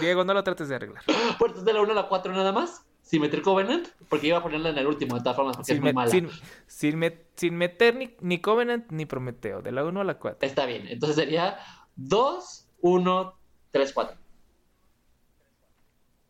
[0.00, 1.02] Diego, no lo trates de arreglar.
[1.38, 2.82] Pues es de la 1 a la 4 nada más.
[3.02, 3.88] Sin meter Covenant.
[4.10, 5.94] Porque iba a ponerla en el último, de todas formas, porque es Sin, muy met-
[5.94, 6.10] mala.
[6.10, 6.28] sin,
[6.66, 10.46] sin met- sin meter ni, ni Covenant ni Prometeo, de la 1 a la 4.
[10.46, 10.86] Está bien.
[10.88, 11.58] Entonces sería
[11.96, 13.34] 2, 1,
[13.70, 14.16] 3, 4.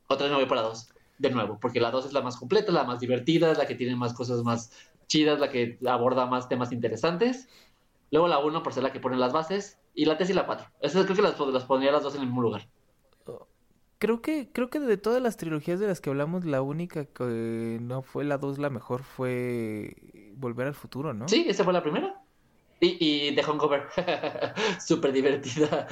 [0.09, 0.89] Otra vez me voy para 2.
[1.19, 3.97] De nuevo, porque la 2 es la más completa, la más divertida, la que tiene
[3.97, 4.71] más cosas más
[5.09, 7.49] chidas, la que aborda más temas interesantes.
[8.11, 9.79] Luego la 1 por ser la que pone las bases.
[9.95, 10.67] Y la 3 y la 4.
[10.81, 12.69] Esas creo que las, las pondría las dos en el mismo lugar.
[13.99, 17.79] Creo que, creo que de todas las trilogías de las que hablamos, la única que
[17.83, 19.97] no fue la 2 la mejor fue
[20.37, 21.29] Volver al Futuro, ¿no?
[21.29, 22.23] Sí, esa fue la primera.
[22.81, 22.97] Y,
[23.29, 23.89] y The Hangover.
[24.87, 25.89] Súper divertida.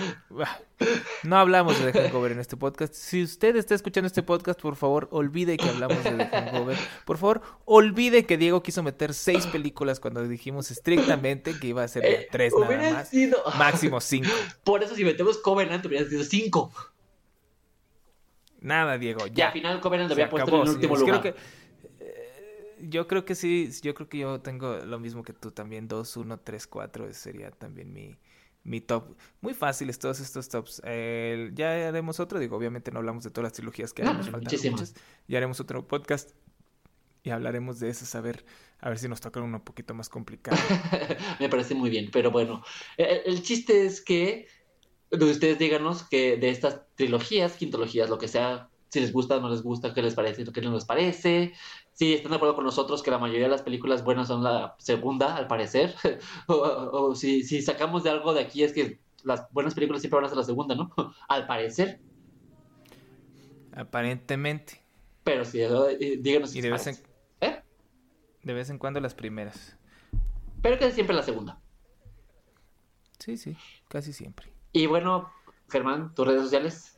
[1.24, 2.94] No hablamos de The Hangover en este podcast.
[2.94, 6.76] Si usted está escuchando este podcast, por favor, olvide que hablamos de The Hangover.
[7.04, 11.88] Por favor, olvide que Diego quiso meter seis películas cuando dijimos estrictamente que iba a
[11.88, 13.08] ser Eh, tres nada más.
[13.08, 14.30] sido- Máximo cinco.
[14.62, 16.72] Por eso si metemos Covenant hubiera sido 5.
[18.60, 19.46] Nada, Diego, Y ya.
[19.48, 21.14] al final Covenant lo había puesto acabó, en el último señores.
[21.16, 21.20] lugar.
[21.20, 21.40] Creo que,
[22.80, 26.16] yo creo que sí, yo creo que yo tengo lo mismo que tú también, 2,
[26.16, 28.16] 1, 3, 4, sería también mi,
[28.64, 29.16] mi top.
[29.40, 30.82] Muy fáciles todos estos tops.
[30.84, 34.14] Eh, ya haremos otro, digo, obviamente no hablamos de todas las trilogías que hay, No,
[34.14, 34.80] muchísimas.
[34.80, 34.94] muchas.
[35.28, 36.32] Ya haremos otro podcast
[37.22, 38.44] y hablaremos de eso, a ver,
[38.78, 40.56] a ver si nos toca uno un poquito más complicado.
[41.40, 42.62] Me parece muy bien, pero bueno,
[42.96, 44.46] el, el chiste es que
[45.10, 49.62] ustedes díganos que de estas trilogías, quintologías, lo que sea, si les gusta no les
[49.62, 51.52] gusta, qué les parece, qué no les parece,
[51.92, 54.76] si están de acuerdo con nosotros que la mayoría de las películas buenas son la
[54.78, 55.94] segunda, al parecer,
[56.46, 60.16] o, o si, si, sacamos de algo de aquí es que las buenas películas siempre
[60.16, 60.92] van a ser la segunda, ¿no?
[61.28, 62.00] al parecer.
[63.74, 64.82] Aparentemente.
[65.24, 66.96] Pero sí, eh, díganos si y de vez, en,
[67.40, 67.62] ¿Eh?
[68.42, 69.76] de vez en cuando las primeras.
[70.62, 71.60] Pero que siempre la segunda.
[73.18, 73.56] Sí, sí,
[73.88, 74.52] casi siempre.
[74.72, 75.30] Y bueno,
[75.68, 76.95] Germán, tus redes sociales.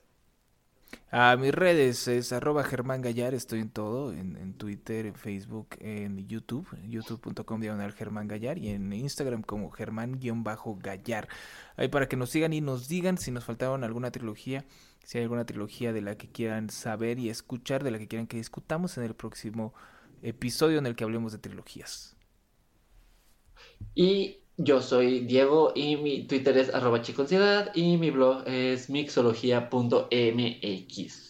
[1.11, 5.69] A mis redes es arroba Germán Gallar, estoy en todo, en, en Twitter, en Facebook,
[5.81, 11.29] en YouTube, youtube.com diagonal Germán Gallar y en Instagram como Germán-Gallar.
[11.77, 14.67] Ahí para que nos sigan y nos digan si nos faltaron alguna trilogía,
[15.03, 18.27] si hay alguna trilogía de la que quieran saber y escuchar, de la que quieran
[18.27, 19.73] que discutamos en el próximo
[20.21, 22.17] episodio en el que hablemos de trilogías.
[23.95, 27.01] Y yo soy Diego y mi Twitter es arroba
[27.75, 31.29] y mi blog es mixología.mx.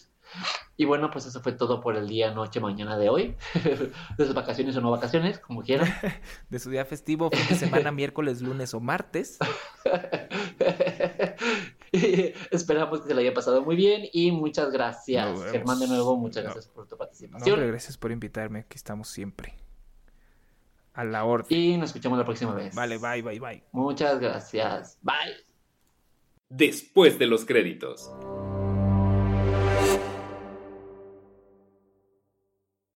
[0.77, 3.35] Y bueno, pues eso fue todo por el día, noche, mañana de hoy.
[4.17, 5.93] De sus vacaciones o no vacaciones, como quieran.
[6.49, 9.37] De su día festivo, fin de semana, miércoles, lunes o martes.
[12.49, 15.39] esperamos que se le haya pasado muy bien y muchas gracias.
[15.51, 17.59] Germán, de nuevo, muchas gracias por tu participación.
[17.59, 19.68] No, gracias por invitarme, aquí estamos siempre.
[20.99, 21.57] A la orden.
[21.57, 22.75] Y nos escuchamos la próxima vez.
[22.75, 23.63] Vale, bye, bye, bye.
[23.71, 24.97] Muchas gracias.
[25.01, 25.33] Bye.
[26.49, 28.11] Después de los créditos.